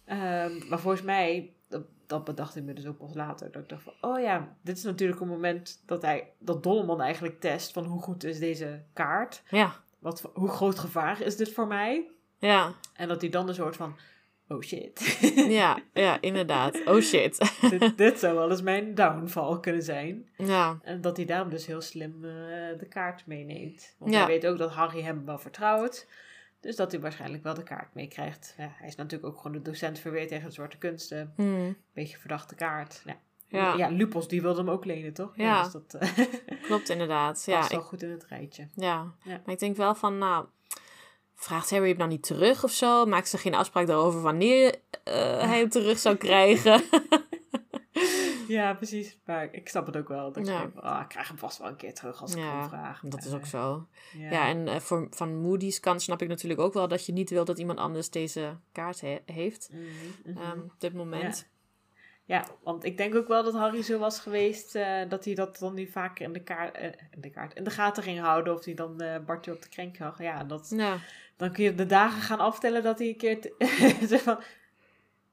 [0.05, 1.53] Ehm, maar volgens mij,
[2.12, 4.78] dat, bedacht ik me dus ook pas later, dat ik dacht van, oh ja, dit
[4.78, 8.84] is natuurlijk een moment dat, hij, dat Dolleman eigenlijk test van hoe goed is deze
[8.93, 9.43] kaart?
[9.49, 12.09] Ja, Wat, hoe groot gevaar is dit voor mij?
[12.38, 13.95] ja, En dat hij dan een soort van,
[14.47, 15.18] oh shit,
[15.62, 16.86] ja, ja, inderdaad.
[16.86, 17.53] Oh shit.
[17.70, 20.30] dit, dit zou wel eens mijn downfall kunnen zijn.
[20.38, 22.32] ja, En dat hij daarom dus heel slim eh,
[22.80, 23.95] de kaart meeneemt.
[23.97, 24.18] Want Ja.
[24.18, 26.07] hij weet ook dat Harry hem wel vertrouwt.
[26.62, 28.53] Dus dat hij waarschijnlijk wel de kaart meekrijgt.
[28.57, 31.34] Ja, hij is natuurlijk ook gewoon de docent verweerd tegen de zwarte kunsten.
[31.36, 31.78] Hmm.
[31.93, 33.01] Beetje verdachte kaart.
[33.05, 33.16] Ja.
[33.47, 33.76] Ja.
[33.78, 33.88] Ja.
[33.89, 35.32] Lupos die wilde hem ook lenen, toch?
[35.36, 35.64] Ja.
[35.64, 36.26] dus dat eh
[36.68, 37.43] klopt inderdaad.
[37.45, 38.68] Ja, wel ik, goed in het rijtje.
[38.76, 39.14] ja.
[39.24, 39.41] Ja.
[39.45, 40.45] maar ik denk wel van, nou,
[41.36, 43.05] vraagt Harry hem dan niet terug of zo?
[43.05, 46.82] Maakt ze geen afspraak daarover wanneer eh, hij hem terug zou krijgen?
[48.52, 49.18] Ja, precies.
[49.26, 50.32] Maar ik snap het ook wel.
[50.32, 50.60] Dat Ja.
[50.74, 53.02] van, ah, ik krijg hem vast wel een keer terug als ik Ja, hem vraag.
[53.04, 53.88] Dat is ook zo.
[54.18, 57.12] Ja, Ja, en eh, voor, van Moody's kant snap ik natuurlijk ook wel dat je
[57.14, 59.70] niet wilt dat iemand anders deze kaart he- heeft.
[59.72, 59.82] Mhm,
[60.34, 60.41] mhm.
[60.43, 61.49] ehm, op dit moment.
[62.26, 65.58] Ja, want ik denk ook wel dat Harry zo was geweest eh, dat hij dat
[65.60, 68.54] dan nu vaker in de, kaart, eh, in de kaart in de gaten ging houden.
[68.54, 70.22] Of hij dan eh Bartje op de krenk zag.
[70.22, 70.97] Ja, dat, Ja.
[71.36, 73.52] dan kun je de dagen gaan aftellen dat hij een keer
[74.20, 74.39] van...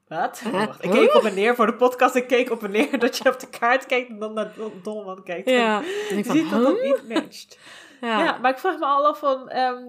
[0.09, 0.39] Wat?
[0.41, 0.53] Huh?
[0.53, 2.15] Wacht, ik keek op en neer voor de podcast.
[2.15, 4.81] Ik keek op en neer dat je op de kaart kijkt en dan naar Dol-
[4.83, 5.49] Dolman kijkt.
[5.51, 5.79] Ja.
[6.11, 7.59] En ik je van, ziet dat dat niet matcht.
[8.01, 8.25] Ja.
[8.25, 8.39] Ja.
[8.39, 9.49] maar ik vraag me al af van...
[9.49, 9.83] ehm,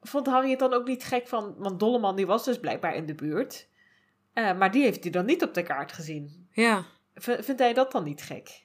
[0.00, 1.54] vond Harry het dan ook niet gek van...
[1.58, 3.68] Want Dolleman die was dus blijkbaar in de buurt.
[4.32, 6.48] Eh, maar die heeft hij dan niet op de kaart gezien.
[6.52, 6.84] ja.
[7.14, 8.64] V- vindt hij dat dan niet gek?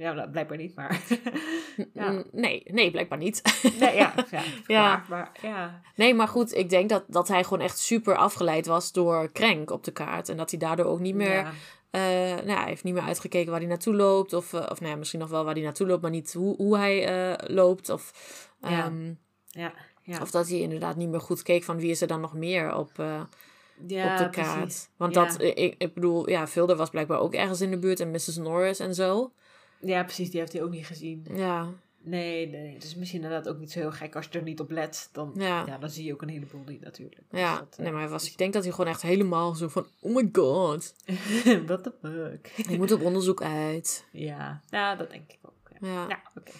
[0.00, 1.00] Ja, blijkbaar niet, maar...
[1.92, 2.10] ja.
[2.10, 3.42] Mm, Nee, nee, blijkbaar niet.
[3.80, 4.14] Nee, ja,
[4.66, 5.04] ja.
[5.08, 5.80] Maar, ja.
[5.96, 9.70] Nee, maar goed, ik denk dat, dat hij gewoon echt super afgeleid was door Krenk
[9.70, 10.28] op de kaart.
[10.28, 11.32] En dat hij daardoor ook niet meer...
[11.32, 11.52] Ja.
[11.90, 12.00] eh,
[12.36, 14.32] nou, ja, hij heeft niet meer uitgekeken waar hij naartoe loopt.
[14.32, 16.56] Of, eh, of nou ja, misschien nog wel waar hij naartoe loopt, maar niet hoe,
[16.56, 17.88] hoe hij eh, loopt.
[17.88, 18.12] Of,
[18.60, 18.68] Ja.
[18.84, 19.12] ehm,
[19.46, 19.72] Ja,
[20.02, 20.18] ja.
[20.20, 22.74] of dat hij inderdaad niet meer goed keek van wie is er dan nog meer
[22.74, 24.60] op, ja, op de kaart.
[24.60, 24.88] precies.
[24.96, 25.24] Want Ja.
[25.24, 28.00] dat, ik, ik bedoel, ja, Vilder was blijkbaar ook ergens in de buurt.
[28.00, 28.36] En Mrs.
[28.36, 29.32] Norris en zo.
[29.80, 31.26] Ja, precies, die heeft hij ook niet gezien.
[31.34, 31.68] Ja,
[32.02, 34.60] Nee, nee, het is misschien inderdaad ook niet zo heel gek als je er niet
[34.60, 35.08] op let.
[35.12, 35.64] Dan, ja.
[35.66, 35.78] ja.
[35.78, 37.22] dan zie je ook een heleboel niet natuurlijk.
[37.28, 39.54] Dus Ja, dat, eh, nee, maar hij was, ik denk dat hij gewoon echt helemaal
[39.54, 40.94] zo van, oh my god,
[41.66, 42.52] What the fuck?
[42.56, 44.04] ik moet op onderzoek uit.
[44.12, 45.70] ja, ja, dat denk ik ook.
[45.80, 46.52] Ja, Ja, ja oké.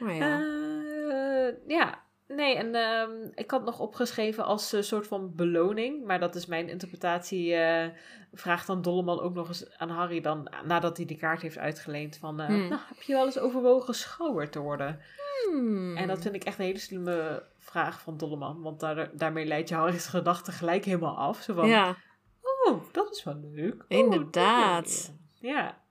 [0.00, 0.40] maar ja.
[0.40, 6.20] Eh, ja, nee, en ehm, ik had nog opgeschreven als een soort van beloning, maar
[6.20, 7.54] dat is mijn interpretatie.
[7.54, 7.88] eh,
[8.32, 12.16] vraagt dan Dolleman ook nog eens aan Harry dan, nadat hij die kaart heeft uitgeleend,
[12.16, 12.68] van, eh, Hmm.
[12.68, 15.00] nou, heb je wel eens overwogen schouwer te worden?
[15.50, 15.96] Hmm.
[15.96, 19.68] En dat vind ik echt een hele slimme vraag van Dolleman, want daar, daarmee leidt
[19.68, 21.42] je Harry's gedachten gelijk helemaal af.
[21.42, 21.96] Zo van, ja,
[22.66, 23.74] oh, dat is wel leuk.
[23.88, 25.12] Oh, Inderdaad.
[25.40, 25.86] Ja,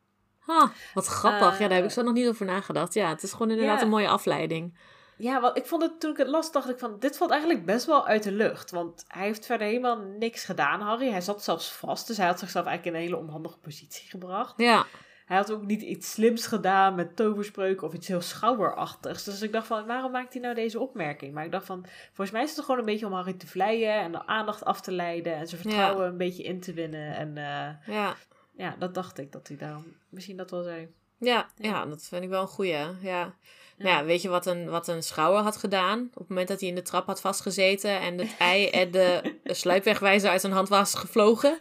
[0.46, 1.60] Ah, wat grappig.
[1.60, 2.94] ja, daar heb ik Eh, zo nog niet over nagedacht.
[2.94, 3.84] Ja, het is gewoon inderdaad ja.
[3.84, 4.78] een mooie afleiding.
[5.18, 7.66] Ja, want ik vond het toen ik het las, dacht ik van, dit valt eigenlijk
[7.66, 8.72] best wel uit de lucht.
[8.72, 11.10] Want hij heeft verder helemaal niks gedaan, Harry.
[11.10, 14.54] Hij zat zelfs vast, dus hij had zichzelf eigenlijk in een hele onhandige positie gebracht.
[14.58, 14.86] Ja,
[15.26, 19.24] Hij had ook niet iets slims gedaan met toverspreuken of iets heel schouwerachtigs.
[19.24, 21.34] Dus ik dacht van, waarom maakt hij nou deze opmerking?
[21.34, 23.94] Maar ik dacht van, volgens mij is het gewoon een beetje om Harry te vleien
[23.94, 27.16] en de aandacht af te leiden en zijn vertrouwen een beetje in te winnen.
[27.16, 28.16] En eh, ja.
[28.56, 30.88] ja, dat dacht ik dat hij daarom misschien dat wel zei.
[31.20, 31.70] Ja, Ja.
[31.70, 32.86] ja, dat vind ik wel een goeie.
[33.02, 33.34] Ja.
[33.78, 36.10] Nou ja, weet je wat een, wat een schouwer had gedaan?
[36.14, 39.36] Op het moment dat hij in de trap had vastgezeten en het ei en de
[39.44, 41.60] sluipwegwijzer uit zijn hand was gevlogen.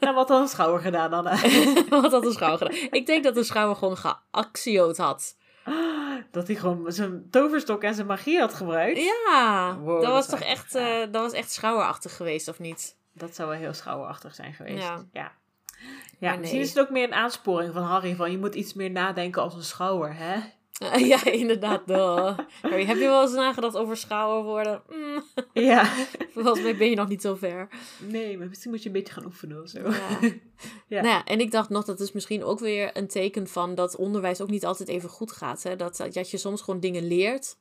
[0.00, 1.24] Nou, wat had een schouwer gedaan dan?
[2.02, 2.88] wat had een schouwer gedaan?
[2.90, 5.36] Ik denk dat de schouwer gewoon geactioot had.
[6.30, 8.98] dat hij gewoon zijn toverstok en zijn magie had gebruikt.
[8.98, 12.96] Ja, Wow, dat dat was toch echt eh, dat was echt schouwerachtig geweest, of niet?
[13.12, 14.82] Dat zou wel heel schouwerachtig zijn geweest.
[14.82, 15.04] Ja.
[15.12, 15.32] Ja.
[16.18, 18.14] Ja, misschien is het ook meer een aansporing van Harry.
[18.14, 20.40] Van je moet iets meer nadenken als een schouwer, hè?
[21.12, 21.86] ja, inderdaad.
[21.86, 22.38] duh.
[22.62, 24.82] Harry, heb je wel eens nagedacht over schouwer worden?
[24.88, 25.22] Mm,
[25.68, 25.84] Ja.
[26.34, 27.68] volgens mij ben je nog niet zo ver.
[27.98, 29.78] Nee, maar misschien moet je een beetje gaan oefenen of zo.
[29.78, 30.18] Ja.
[30.86, 31.02] Ja.
[31.02, 33.96] Nou ja, en ik dacht nog, dat is misschien ook weer een teken van dat
[33.96, 35.62] onderwijs ook niet altijd even goed gaat.
[35.62, 35.76] Hè?
[35.76, 37.56] Dat, dat je soms gewoon dingen leert,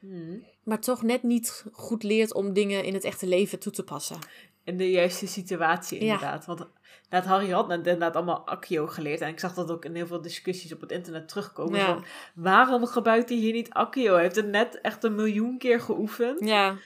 [0.00, 0.44] Hmm.
[0.64, 4.18] maar toch net niet goed leert om dingen in het echte leven toe te passen.
[4.64, 6.12] In de juiste situatie, Ja.
[6.12, 6.46] inderdaad.
[6.46, 6.66] Want
[7.04, 9.20] inderdaad, Harry had inderdaad allemaal Accio geleerd.
[9.20, 11.78] En ik zag dat ook in heel veel discussies op het internet terugkomen.
[11.78, 11.86] Ja.
[11.86, 14.12] Van, waarom gebruikt hij hier niet Accio?
[14.12, 16.44] Hij heeft het net echt een miljoen keer geoefend.
[16.48, 16.76] Ja,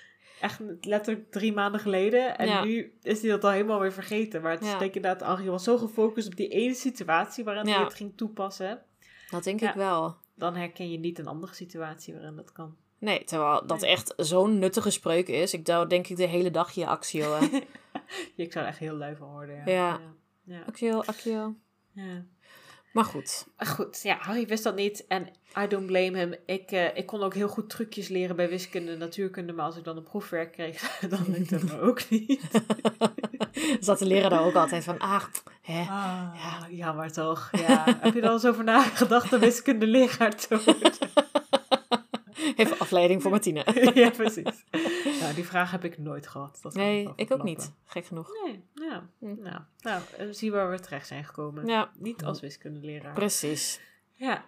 [0.40, 2.38] Echt letterlijk drie maanden geleden.
[2.38, 2.64] En Ja.
[2.64, 4.42] nu is hij dat al helemaal weer vergeten.
[4.42, 7.66] Maar het is denk ik inderdaad, Harry was zo gefocust op die ene situatie waarin
[7.68, 8.82] hij het ging toepassen.
[9.30, 10.16] dat denk ik wel.
[10.34, 12.76] Dan herken je niet een andere situatie waarin dat kan.
[12.98, 13.90] Nee, terwijl dat Nee.
[13.90, 15.54] echt zo'n nuttige spreuk is.
[15.54, 17.34] Ik zou denk ik de hele dag je actio.
[17.34, 17.46] hè.
[18.36, 19.56] ik zou er echt heel lui van worden.
[19.56, 19.62] Ja.
[19.64, 20.00] Ja.
[20.44, 20.54] Ja.
[20.56, 20.62] ja.
[20.66, 21.54] actio, actio.
[21.92, 22.24] ja.
[22.92, 23.46] Maar goed.
[23.56, 25.28] Maar Goed, ja, Harry wist dat niet en
[25.58, 26.34] I don't blame him.
[26.46, 29.76] Ik, eh, ik kon ook heel goed trucjes leren bij wiskunde en natuurkunde, maar als
[29.76, 32.40] ik dan een proefwerk kreeg, dan lukte me ook niet.
[33.80, 35.24] Zat de leraar daar ook altijd van, ah,
[35.62, 35.80] hè.
[35.80, 36.66] Ah, ja.
[36.70, 37.48] jammer toch.
[37.52, 37.98] Ja.
[38.00, 40.34] Heb je er al eens over nagedacht een wiskunde leraar?
[42.56, 43.64] Even afleiding voor Martine.
[43.94, 44.64] ja, precies.
[45.20, 46.58] Nou, die vraag heb ik nooit gehad.
[46.62, 47.72] Dat Nee, ik ook niet.
[47.84, 48.30] Gek genoeg.
[48.44, 49.42] Nee, nou, Hm.
[49.42, 51.66] nou, nou eh, zie waar we terecht zijn gekomen.
[51.66, 53.14] Ja, Niet als wiskundeleraar.
[53.14, 53.80] precies.
[54.12, 54.44] Ja.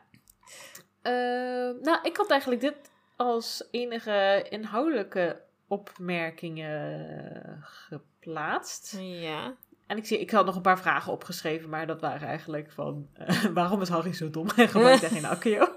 [1.02, 2.74] Ehm, nou, ik had eigenlijk dit
[3.16, 8.96] als enige inhoudelijke opmerkingen geplaatst.
[9.00, 9.54] Ja.
[9.86, 13.08] En ik, zie, ik had nog een paar vragen opgeschreven, maar dat waren eigenlijk van...
[13.12, 15.68] eh, waarom is Harry zo dom en hij geen Accio?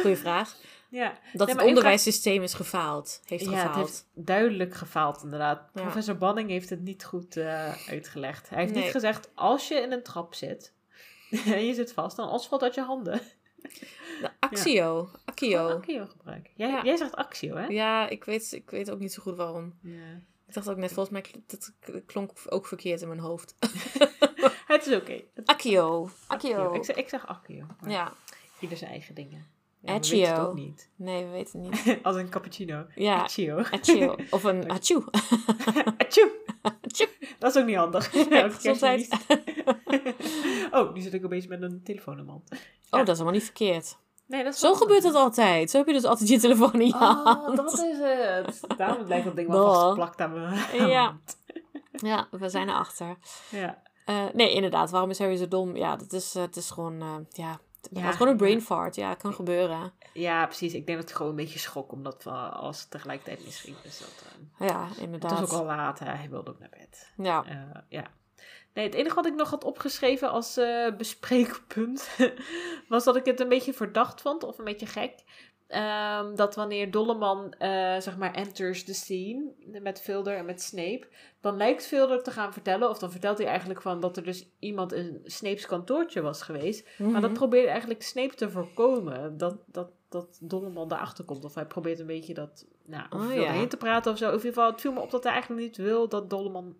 [0.00, 0.56] Goeie vraag.
[0.94, 1.18] Ja.
[1.32, 3.20] Dat Nee, het onderwijssysteem is gefaald.
[3.24, 3.74] Heeft ja, gefaald.
[3.74, 5.70] het heeft duidelijk gefaald inderdaad.
[5.74, 5.80] Ja.
[5.82, 8.48] Professor Banning heeft het niet goed eh, uitgelegd.
[8.48, 8.82] Hij heeft Nee.
[8.82, 10.72] niet gezegd, als je in een trap zit
[11.46, 13.20] en je zit vast, dan valt uit je handen.
[14.20, 15.10] De Actio.
[15.24, 15.58] Actio.
[15.58, 16.50] Gewoon Accio gebruiken.
[16.56, 16.84] Jij, Ja.
[16.84, 17.66] jij zegt Accio, hè?
[17.66, 19.78] Ja, ik weet, ik weet ook niet zo goed waarom.
[19.82, 20.20] Ja.
[20.46, 21.72] Ik dacht ook net, volgens mij dat
[22.06, 23.54] klonk ook verkeerd in mijn hoofd.
[24.66, 25.20] Het is oké.
[25.34, 26.10] Het- Accio.
[26.26, 26.54] Accio.
[26.56, 26.74] Accio.
[26.74, 27.66] Ik zeg, ik zeg Accio.
[27.86, 28.12] Ja.
[28.60, 29.46] Ieder zijn eigen dingen.
[29.84, 30.16] Ja, we Accio.
[30.18, 30.90] weten het ook niet.
[30.96, 31.98] Nee, we weten niet.
[32.02, 32.84] Als een cappuccino.
[32.94, 33.20] Ja.
[33.20, 33.56] Accio.
[33.70, 34.16] Accio.
[34.30, 35.02] Of een achu.
[35.98, 36.30] Atjoe.
[37.38, 38.12] Dat is ook niet handig.
[38.12, 39.08] Nee, Ja, gezondheid.
[39.08, 40.68] kerstmis.
[40.70, 42.50] oh, nu zit ik opeens met een telefoon in mijn hand.
[42.90, 43.96] Oh, dat is helemaal niet verkeerd.
[44.26, 45.70] Nee, dat is Zo gebeurt het altijd.
[45.70, 47.56] Zo heb je dus altijd je telefoon in je Oh, hand.
[47.56, 48.60] dat is het.
[48.76, 51.02] Daarom lijkt dat ding wel vastgeplakt aan mijn Ja.
[51.04, 51.38] hand.
[51.92, 53.16] Ja, we zijn erachter.
[53.50, 53.82] Ja.
[54.04, 54.90] Eh, nee, inderdaad.
[54.90, 55.76] Waarom is Harry zo dom?
[55.76, 57.00] Ja, dat is, eh, het is gewoon...
[57.00, 57.58] eh, ja,
[57.88, 58.94] Het Ja, was gewoon een brain fart.
[58.94, 59.92] Ja, kan gebeuren.
[60.12, 60.74] Ja, precies.
[60.74, 63.76] Ik denk dat ik gewoon een beetje schrok, omdat we alles tegelijkertijd misging.
[63.82, 64.24] Dus dat,
[64.58, 65.40] eh, Ja, het inderdaad.
[65.40, 66.06] was ook al laat, hè.
[66.10, 67.12] hij wilde ook naar bed.
[67.16, 67.44] Ja.
[67.44, 68.04] Eh, ja.
[68.74, 72.08] Nee, het enige wat ik nog had opgeschreven als eh, bespreekpunt
[72.88, 75.14] was dat ik het een beetje verdacht vond, of een beetje gek.
[75.74, 77.68] Ehm, dat wanneer Dolleman, eh,
[77.98, 79.52] zeg maar, enters the scene
[79.82, 81.06] met Vilder en met Snape,
[81.40, 84.48] dan lijkt Vilder te gaan vertellen, of dan vertelt hij eigenlijk van dat er dus
[84.58, 86.88] iemand in Snape's kantoortje was geweest.
[86.98, 87.32] Maar dat Mhm.
[87.38, 91.44] probeert eigenlijk Snape te voorkomen, dat, dat, dat Dolleman daarachter komt.
[91.44, 93.66] Of hij probeert een beetje dat, nou, of Oh, ja.
[93.66, 94.24] te praten of zo.
[94.24, 96.76] Of in ieder geval, het viel me op dat hij eigenlijk niet wil dat Dolleman,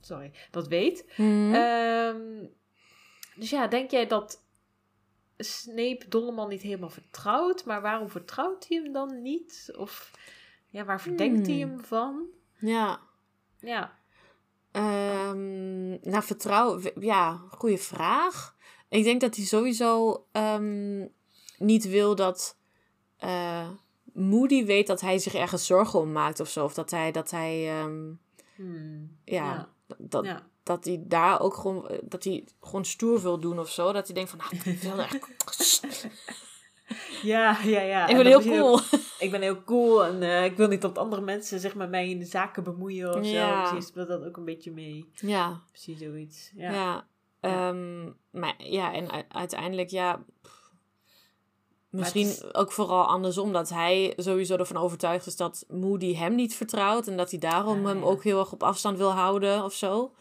[0.00, 1.12] sorry, dat weet.
[1.16, 1.54] Mhm.
[1.54, 2.46] Ehm,
[3.36, 4.41] dus ja, denk jij dat
[5.42, 7.64] Snape Dolleman niet helemaal vertrouwt?
[7.64, 9.72] Maar waarom vertrouwt hij hem dan niet?
[9.76, 10.10] Of
[10.68, 11.70] ja, waar verdenkt hij Hmm.
[11.70, 12.26] hem van?
[12.58, 13.00] ja.
[13.60, 14.00] Ja,
[14.72, 16.92] Ehm, nou, vertrouwen.
[17.00, 18.56] Ja, goede vraag.
[18.88, 21.06] Ik denk dat hij sowieso ehm,
[21.58, 22.58] niet wil dat
[23.16, 23.68] eh,
[24.12, 26.64] Moody weet dat hij zich ergens zorgen om maakt of zo.
[26.64, 28.12] Of dat hij, dat hij, ehm,
[28.56, 29.18] Hmm.
[29.24, 29.68] ja, Ja.
[29.98, 30.46] Dat, ja.
[30.62, 33.92] Dat hij daar ook gewoon, eh, dat hij gewoon stoer wil doen of zo.
[33.92, 35.80] Dat hij denkt van, nou, ik wil echt,
[37.22, 38.02] Ja, ja, ja.
[38.06, 38.78] ik En ben heel cool.
[39.18, 42.08] ik ben heel cool en eh, ik wil niet dat andere mensen zich met mij
[42.08, 43.64] in de zaken bemoeien of Ja.
[43.64, 43.70] zo.
[43.70, 45.10] Precies, speelt dat ook een beetje mee.
[45.14, 46.50] Ja, Precies zoiets.
[46.54, 46.70] ja.
[46.72, 47.06] Ja.
[47.40, 50.70] ehm, maar ja, en uiteindelijk, ja, pff,
[51.90, 57.06] misschien ook vooral andersom, dat hij sowieso ervan overtuigd is dat Moody hem niet vertrouwt
[57.06, 60.12] en dat hij daarom Ah, hem ook heel erg op afstand wil houden of zo.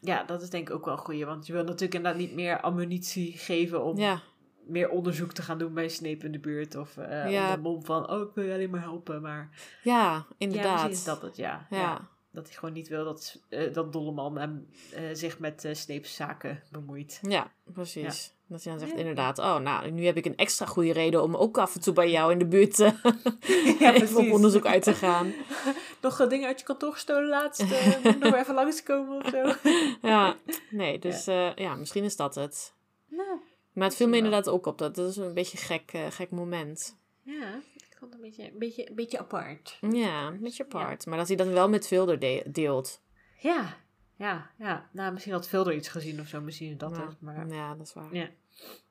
[0.00, 1.26] Ja, dat is denk ik ook wel een goeie.
[1.26, 4.20] Want je wil natuurlijk inderdaad niet meer ammunitie geven om Ja,
[4.66, 6.76] meer onderzoek te gaan doen bij Snape in de buurt.
[6.76, 7.24] Of Ja.
[7.26, 9.22] onder de mom van, oh, ik wil je alleen maar helpen.
[9.22, 9.48] Maar
[9.82, 10.72] ja, ja, inderdaad.
[10.72, 11.66] misschien is dat het, ja.
[11.70, 12.08] Ja.
[12.30, 16.14] Dat hij gewoon niet wil dat, eh, dat Dolleman hem, eh, zich met eh Snape's
[16.14, 17.18] zaken bemoeit.
[17.22, 18.32] Ja, precies.
[18.46, 18.98] Dat hij dan zegt Ja.
[18.98, 21.92] inderdaad, oh, nou, nu heb ik een extra goede reden om ook af en toe
[21.92, 22.92] bij jou in de buurt eh,
[23.80, 25.32] Ja, even op onderzoek uit te gaan.
[26.02, 27.60] Nog eh, dingen uit je kantoor gestolen laatst.
[27.60, 29.70] eh, moet nog even langskomen of zo.
[30.02, 30.36] Ja,
[30.70, 32.72] nee, dus ja, ja misschien is dat het.
[33.08, 33.38] Nou,
[33.72, 34.78] Maar het viel me inderdaad ook op.
[34.78, 36.96] Dat, dat is een beetje een gek, eh, gek moment.
[37.22, 37.60] ja,
[37.98, 39.78] vond het een beetje, een beetje, een beetje apart.
[39.80, 41.06] Ja, een beetje apart.
[41.06, 43.02] Maar dat hij dan wel met Vilder de- deelt.
[43.38, 43.76] Ja,
[44.16, 44.88] ja, ja.
[44.92, 46.40] Nou, misschien had Vilder iets gezien of zo.
[46.40, 47.06] Misschien is dat ja.
[47.06, 47.20] het.
[47.20, 48.14] Maar ja, dat is waar.
[48.14, 48.28] Ja.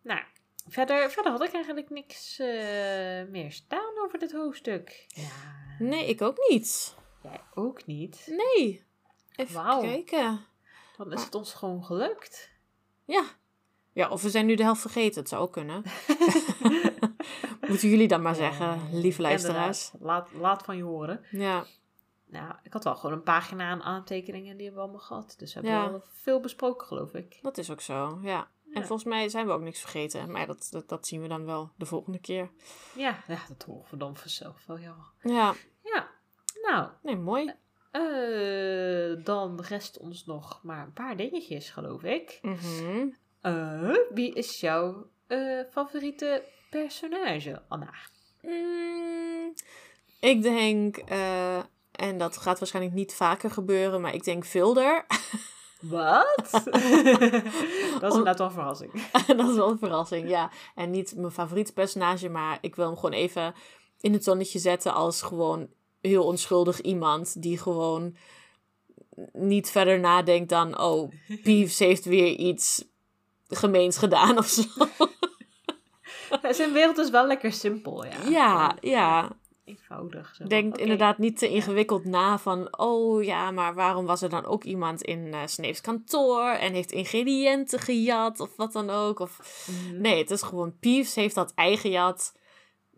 [0.01, 0.21] Nou,
[0.67, 2.47] verder, verder had ik eigenlijk niks eh,
[3.29, 5.05] meer staan over dit hoofdstuk.
[5.07, 5.75] Ja.
[5.79, 6.95] Nee, ik ook niet.
[7.23, 8.27] Jij ook niet.
[8.29, 8.83] Nee.
[9.35, 10.45] Even kijken.
[10.97, 12.51] Dan is het ons gewoon gelukt.
[13.05, 13.23] Ja.
[13.97, 15.19] Ja, of we zijn nu de helft vergeten.
[15.19, 15.83] Het zou ook kunnen.
[17.69, 19.91] Moeten jullie dan maar zeggen, lieve luisteraars.
[19.99, 21.25] Laat, laat van je horen.
[21.31, 21.65] Ja,
[22.29, 25.35] Nou, ik had wel gewoon een pagina aan aantekeningen, die hebben we allemaal gehad.
[25.37, 25.89] Dus we hebben Ja.
[25.91, 27.39] wel veel besproken, geloof ik.
[27.41, 28.19] dat is ook zo.
[28.21, 28.47] Ja.
[28.73, 28.87] En Ja.
[28.87, 30.31] volgens mij zijn we ook niks vergeten.
[30.31, 32.49] Maar dat, dat, dat zien we dan wel de volgende keer.
[32.95, 34.95] Ja, ja dat horen we dan vanzelf wel, ja.
[35.21, 36.07] Ja, Ja,
[36.61, 37.53] nou, nee, mooi.
[37.91, 42.39] eh, dan rest ons nog maar een paar dingetjes, geloof ik.
[42.41, 43.07] Mhm.
[43.41, 47.93] Eh, wie is jouw eh, favoriete personage, Anna?
[48.41, 49.53] Mm,
[50.19, 51.57] ik denk, eh,
[51.91, 55.05] en dat gaat waarschijnlijk niet vaker gebeuren, maar ik denk Vilder.
[55.81, 56.49] Wat?
[57.99, 58.91] dat is inderdaad wel een verrassing.
[59.37, 60.51] dat is wel een verrassing, ja.
[60.75, 63.53] En niet mijn favoriete personage, maar ik wil hem gewoon even
[64.01, 65.69] in het zonnetje zetten als gewoon
[66.01, 68.15] heel onschuldig iemand die gewoon
[69.33, 71.11] niet verder nadenkt dan, oh,
[71.43, 72.85] Peeves heeft weer iets
[73.49, 74.63] gemeens gedaan of zo.
[76.51, 78.29] Zijn wereld is wel lekker simpel, ja.
[78.29, 79.37] Ja, ja.
[79.67, 80.35] Eenvoudig.
[80.35, 80.43] Zo.
[80.43, 84.63] Denk inderdaad niet te ingewikkeld na van, oh ja, maar waarom was er dan ook
[84.63, 89.19] iemand in eh Snape's kantoor en heeft ingrediënten gejat of wat dan ook?
[89.19, 89.65] Of...
[89.67, 90.01] Mhm.
[90.01, 92.35] Nee, het is gewoon Peeves heeft dat eigen jat.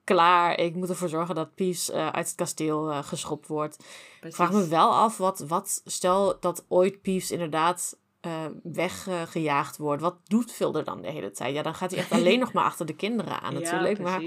[0.03, 3.83] Klaar, ik moet ervoor zorgen dat Peeves eh, uit het kasteel eh, geschopt wordt.
[4.21, 10.01] Ik vraag me wel af, wat, wat stel dat ooit Peeves inderdaad eh, weggejaagd wordt.
[10.01, 11.53] Wat doet Vilder dan de hele tijd?
[11.55, 13.97] Ja, dan gaat hij echt alleen nog maar achter de kinderen aan natuurlijk.
[13.97, 14.21] Ja, maar.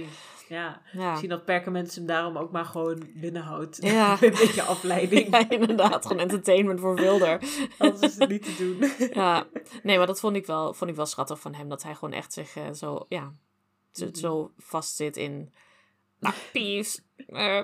[0.49, 0.83] Ja.
[0.93, 1.09] ja.
[1.09, 3.79] Misschien dat Perkament hem daarom ook maar gewoon binnenhoudt.
[3.81, 4.13] Ja.
[4.21, 5.29] een beetje afleiding.
[5.37, 7.41] ja, inderdaad, gewoon entertainment voor Vilder.
[7.79, 9.09] Anders is het niet te doen.
[9.13, 9.47] Ja,
[9.83, 11.69] nee, maar dat vond ik wel, vond ik wel schattig van hem.
[11.69, 13.33] Dat hij gewoon echt zich eh, zo, ja,
[13.93, 14.15] zo, Mhm.
[14.15, 15.53] zo vastzit in...
[16.19, 17.03] Nou, Peeves.
[17.27, 17.61] eh,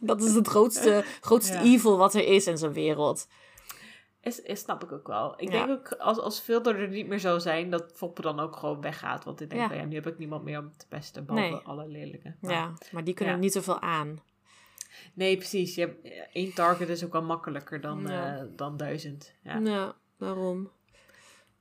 [0.00, 3.26] dat is het grootste, grootste evil wat er is in zijn wereld.
[4.22, 5.34] Is, is, snap ik ook wel.
[5.40, 5.66] Ik Ja.
[5.66, 8.80] denk ook, als, als Vilder er niet meer zou zijn, dat Foppe dan ook gewoon
[8.80, 9.24] weggaat.
[9.24, 9.68] Want ik denk, Ja.
[9.68, 11.60] van, ja, nu heb ik niemand meer om te pesten, behalve Nee.
[11.60, 12.34] alle lelijke.
[12.40, 14.18] Maar- Ja, maar die kunnen niet zoveel aan.
[15.14, 15.74] Nee, precies.
[15.74, 18.36] Je hebt, één target is ook wel makkelijker dan, Ja.
[18.36, 19.34] eh, dan duizend.
[19.42, 19.58] Ja.
[19.58, 20.70] Ja, daarom.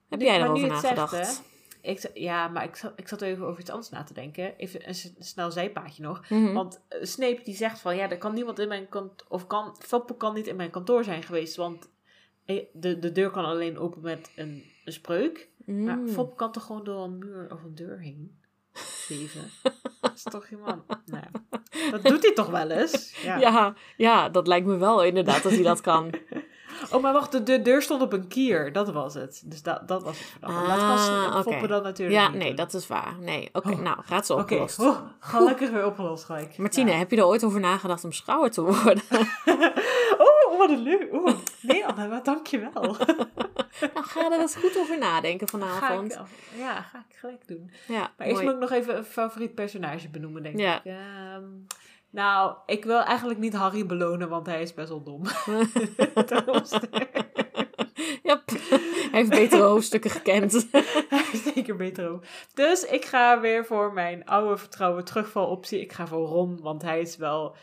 [0.10, 1.43] Heb Nu- jij erover je het zegt, nagedacht?
[1.82, 4.55] Ik, ja, maar ik zat, ik zat even over iets anders na te denken.
[4.57, 6.30] Even een snel zijpaadje nog.
[6.30, 6.53] Mhm.
[6.53, 9.76] Want eh, Snape die zegt van, ja, er kan niemand in mijn kantoor, of kan,
[9.80, 11.89] Foppe kan niet in mijn kantoor zijn geweest, want eh,
[12.74, 15.50] de, de deur kan alleen open met een, een spreuk.
[15.66, 16.08] Maar Mm.
[16.08, 18.39] Foppe kan toch gewoon door een muur of een deur heen?
[19.08, 19.41] Zeven.
[20.02, 20.84] dat is toch iemand?
[21.06, 21.24] Nou,
[21.91, 23.22] dat doet hij toch wel eens?
[23.22, 23.38] Ja.
[23.38, 26.10] ja, ja, dat lijkt me wel inderdaad dat hij dat kan.
[26.91, 28.71] Oh, maar wacht, de, de deur stond op een kier.
[28.73, 29.41] Dat was het.
[29.45, 30.67] Dus dat, dat was het verdacht.
[30.67, 31.25] dat kan Sna-
[31.61, 32.55] Ah, dan natuurlijk Ja, niet nee, doen.
[32.55, 33.15] dat is waar.
[33.19, 33.80] Nee, oké, Oh.
[33.80, 34.80] nou, gaat ze opgelost.
[34.80, 36.57] oh, gelukkig weer opgelost gelijk.
[36.57, 39.03] Martine, heb je er ooit over nagedacht om schouwer te worden?
[40.17, 41.09] oh, wat een leuk.
[41.13, 42.82] Oeh, nee Anne, maar dankjewel.
[43.93, 46.11] nou, ga er eens goed over nadenken ga vanavond.
[46.13, 46.19] ik,
[46.57, 47.71] ja, ga ik gelijk doen.
[47.88, 48.45] Ja, Maar eerst mooi.
[48.45, 50.77] moet ik nog even een favoriet personage benoemen, denk Ja.
[50.77, 50.86] ik.
[50.86, 51.43] Ehm,
[52.10, 55.22] nou, ik wil eigenlijk niet Harry belonen, want hij is best wel dom.
[58.24, 58.41] Yep.
[58.49, 60.68] Hij heeft betere hoofdstukken gekend.
[61.10, 62.24] Hij zeker beter ook.
[62.53, 65.82] Dus ik ga weer voor mijn oude vertrouwen terugvaloptie.
[65.82, 67.55] Ik ga voor Ron, want hij is wel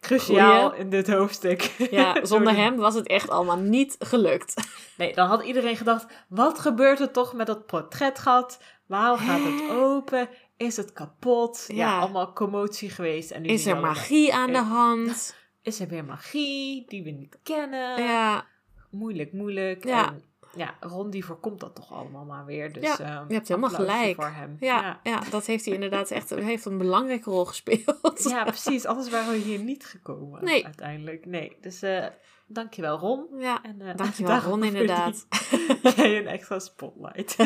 [0.00, 0.80] cruciaal Goeie.
[0.80, 1.62] in dit hoofdstuk.
[1.90, 4.54] Ja, zonder hem was het echt allemaal niet gelukt.
[4.96, 8.58] Nee, dan had iedereen gedacht, wat gebeurt er toch met dat portretgat?
[8.86, 10.28] Waarom gaat het open?
[10.56, 11.64] Is het kapot?
[11.68, 11.98] Ja, Ja.
[11.98, 13.30] allemaal commotie geweest.
[13.30, 14.62] En nu Is er magie aan de Ja.
[14.62, 15.34] hand?
[15.62, 18.02] Is er weer magie die we niet kennen?
[18.02, 18.46] Ja,
[18.90, 19.84] Moeilijk, moeilijk.
[19.84, 20.08] Ja.
[20.08, 20.22] En
[20.56, 22.72] ja, Ron die voorkomt dat toch allemaal maar weer.
[22.72, 24.14] Dus, Ja, ehm, je hebt helemaal gelijk.
[24.14, 24.56] voor hem.
[24.60, 25.20] ja, ja.
[25.30, 28.22] dat heeft hij inderdaad echt heeft een belangrijke rol gespeeld.
[28.28, 28.86] Ja, precies.
[28.86, 30.44] Anders waren we hier niet gekomen.
[30.44, 30.64] Nee.
[30.64, 31.26] Uiteindelijk.
[31.26, 31.56] Nee.
[31.60, 32.06] Dus eh
[32.46, 33.26] dankjewel Ron.
[33.38, 35.26] Ja, En, eh, dankjewel Ron inderdaad.
[35.96, 37.36] Jij een extra spotlight.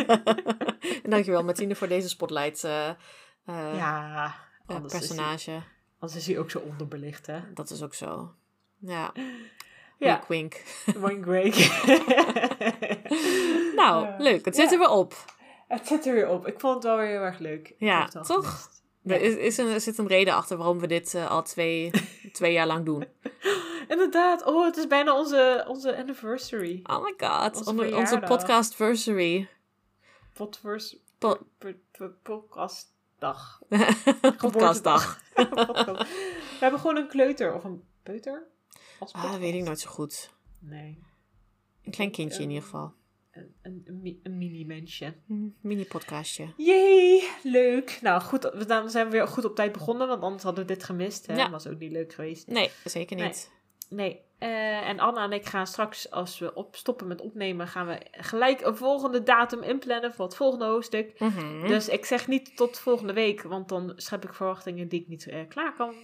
[1.04, 2.94] en dankjewel Martine voor deze spotlight eh, eh,
[3.76, 5.62] ja, eh, anders, is hij, personage.
[5.98, 7.40] anders is hij ook zo onderbelicht, hè?
[7.54, 8.34] Dat is ook zo.
[8.78, 9.12] Ja,
[10.00, 10.62] Ja, wink
[11.24, 11.54] wink.
[13.76, 14.44] Nou, leuk.
[14.44, 15.14] Het zit er weer op.
[15.68, 16.46] Het zit er weer op.
[16.46, 17.74] Ik vond het wel weer heel erg leuk.
[17.78, 18.68] Ja, toch?
[19.04, 21.90] Er is, is een, er zit een reden achter waarom we dit eh, al twee,
[22.32, 23.04] twee jaar lang doen.
[23.88, 24.44] Inderdaad.
[24.44, 26.80] Oh, het is bijna onze, onze anniversary.
[26.82, 27.66] Oh my god.
[27.66, 29.48] Onze Onze, podcastversary.
[31.18, 31.38] Po-
[32.22, 33.60] Podcastdag.
[34.38, 35.20] Podcastdag.
[35.34, 35.86] Podcast.
[35.86, 36.06] We
[36.60, 38.46] hebben gewoon een kleuter of een peuter.
[39.00, 40.30] Als Ah, dat weet ik nooit zo goed.
[40.58, 40.98] Nee.
[41.84, 42.92] Een klein kindje in ieder geval.
[43.30, 45.14] Een, een, een, mi- een mini-mensje.
[45.28, 46.52] Een mini-podcastje.
[46.56, 47.98] Jee, leuk.
[48.02, 50.72] Nou goed, we- dan zijn we weer goed op tijd begonnen, want anders hadden we
[50.74, 51.26] dit gemist.
[51.26, 51.36] Hè?
[51.36, 51.50] Ja.
[51.50, 52.46] Was ook niet leuk geweest.
[52.46, 53.50] Nee, zeker niet.
[53.88, 54.20] Nee.
[54.38, 58.06] Eh, en Anna en ik gaan straks, als we op, stoppen met opnemen, gaan we
[58.10, 61.20] gelijk een volgende datum inplannen voor het volgende hoofdstuk.
[61.20, 61.66] Mhm.
[61.66, 65.26] Dus ik zeg niet tot volgende week, want dan schep ik verwachtingen die ik niet
[65.28, 65.94] eh, klaar kan.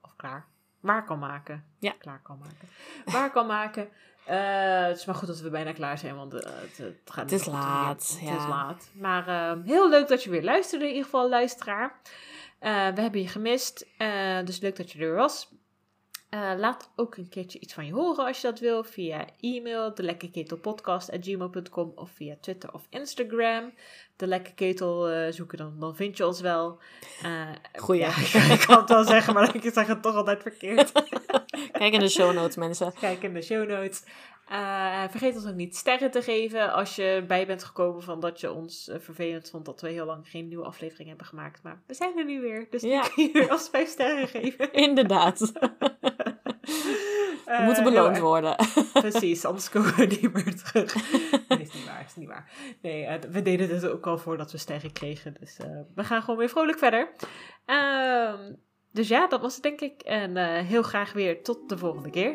[0.00, 0.48] Of klaar.
[0.80, 1.64] Waar kan maken.
[1.78, 1.94] Ja.
[1.98, 2.68] Klaar kan maken.
[3.04, 3.88] Waar kan maken.
[4.24, 7.30] Eh, het is maar goed dat we bijna klaar zijn, want eh, het, het gaat
[7.30, 7.88] Het is laat, manier.
[7.88, 8.48] Het is ja.
[8.48, 8.88] laat.
[8.92, 12.00] Maar eh, heel leuk dat je weer luisterde, in ieder geval luisteraar.
[12.60, 13.86] We hebben je gemist,
[14.44, 15.48] dus leuk dat je er was.
[16.30, 18.84] Eh, laat ook een keertje iets van je horen als je dat wil.
[18.84, 23.72] Via e-mail, de lekkerketelpodcast.gmail.com of via Twitter of Instagram.
[24.16, 26.78] De Lekker Ketel eh, zoeken, dan, dan vind je ons wel.
[27.22, 28.00] Eh, Goeie.
[28.00, 28.16] Ja,
[28.54, 30.92] ik kan het wel zeggen, maar ik zeg het toch altijd verkeerd.
[31.72, 32.92] Kijk in de show notes, mensen.
[33.00, 34.02] Kijk in de show notes.
[34.50, 38.40] Eh, vergeet ons ook niet sterren te geven als je bij bent gekomen van dat
[38.40, 41.62] je ons eh, vervelend vond dat we heel lang geen nieuwe aflevering hebben gemaakt.
[41.62, 42.88] Maar we zijn er nu weer, dus Ja.
[42.88, 43.08] ja.
[43.08, 44.72] kun je weer als vijf sterren geven.
[44.88, 45.38] Inderdaad.
[47.44, 48.56] We Eh, moeten beloond worden.
[48.92, 50.94] Precies, anders komen we niet meer terug.
[51.48, 52.50] Nee, is niet waar, is niet waar.
[52.82, 55.36] Nee, we deden dit ook al voordat we sterren kregen.
[55.40, 55.56] Dus
[55.94, 57.10] we gaan gewoon weer vrolijk verder.
[57.66, 58.52] Ehm,
[58.92, 60.02] dus ja, dat was het denk ik.
[60.02, 62.34] En heel graag weer tot de volgende keer.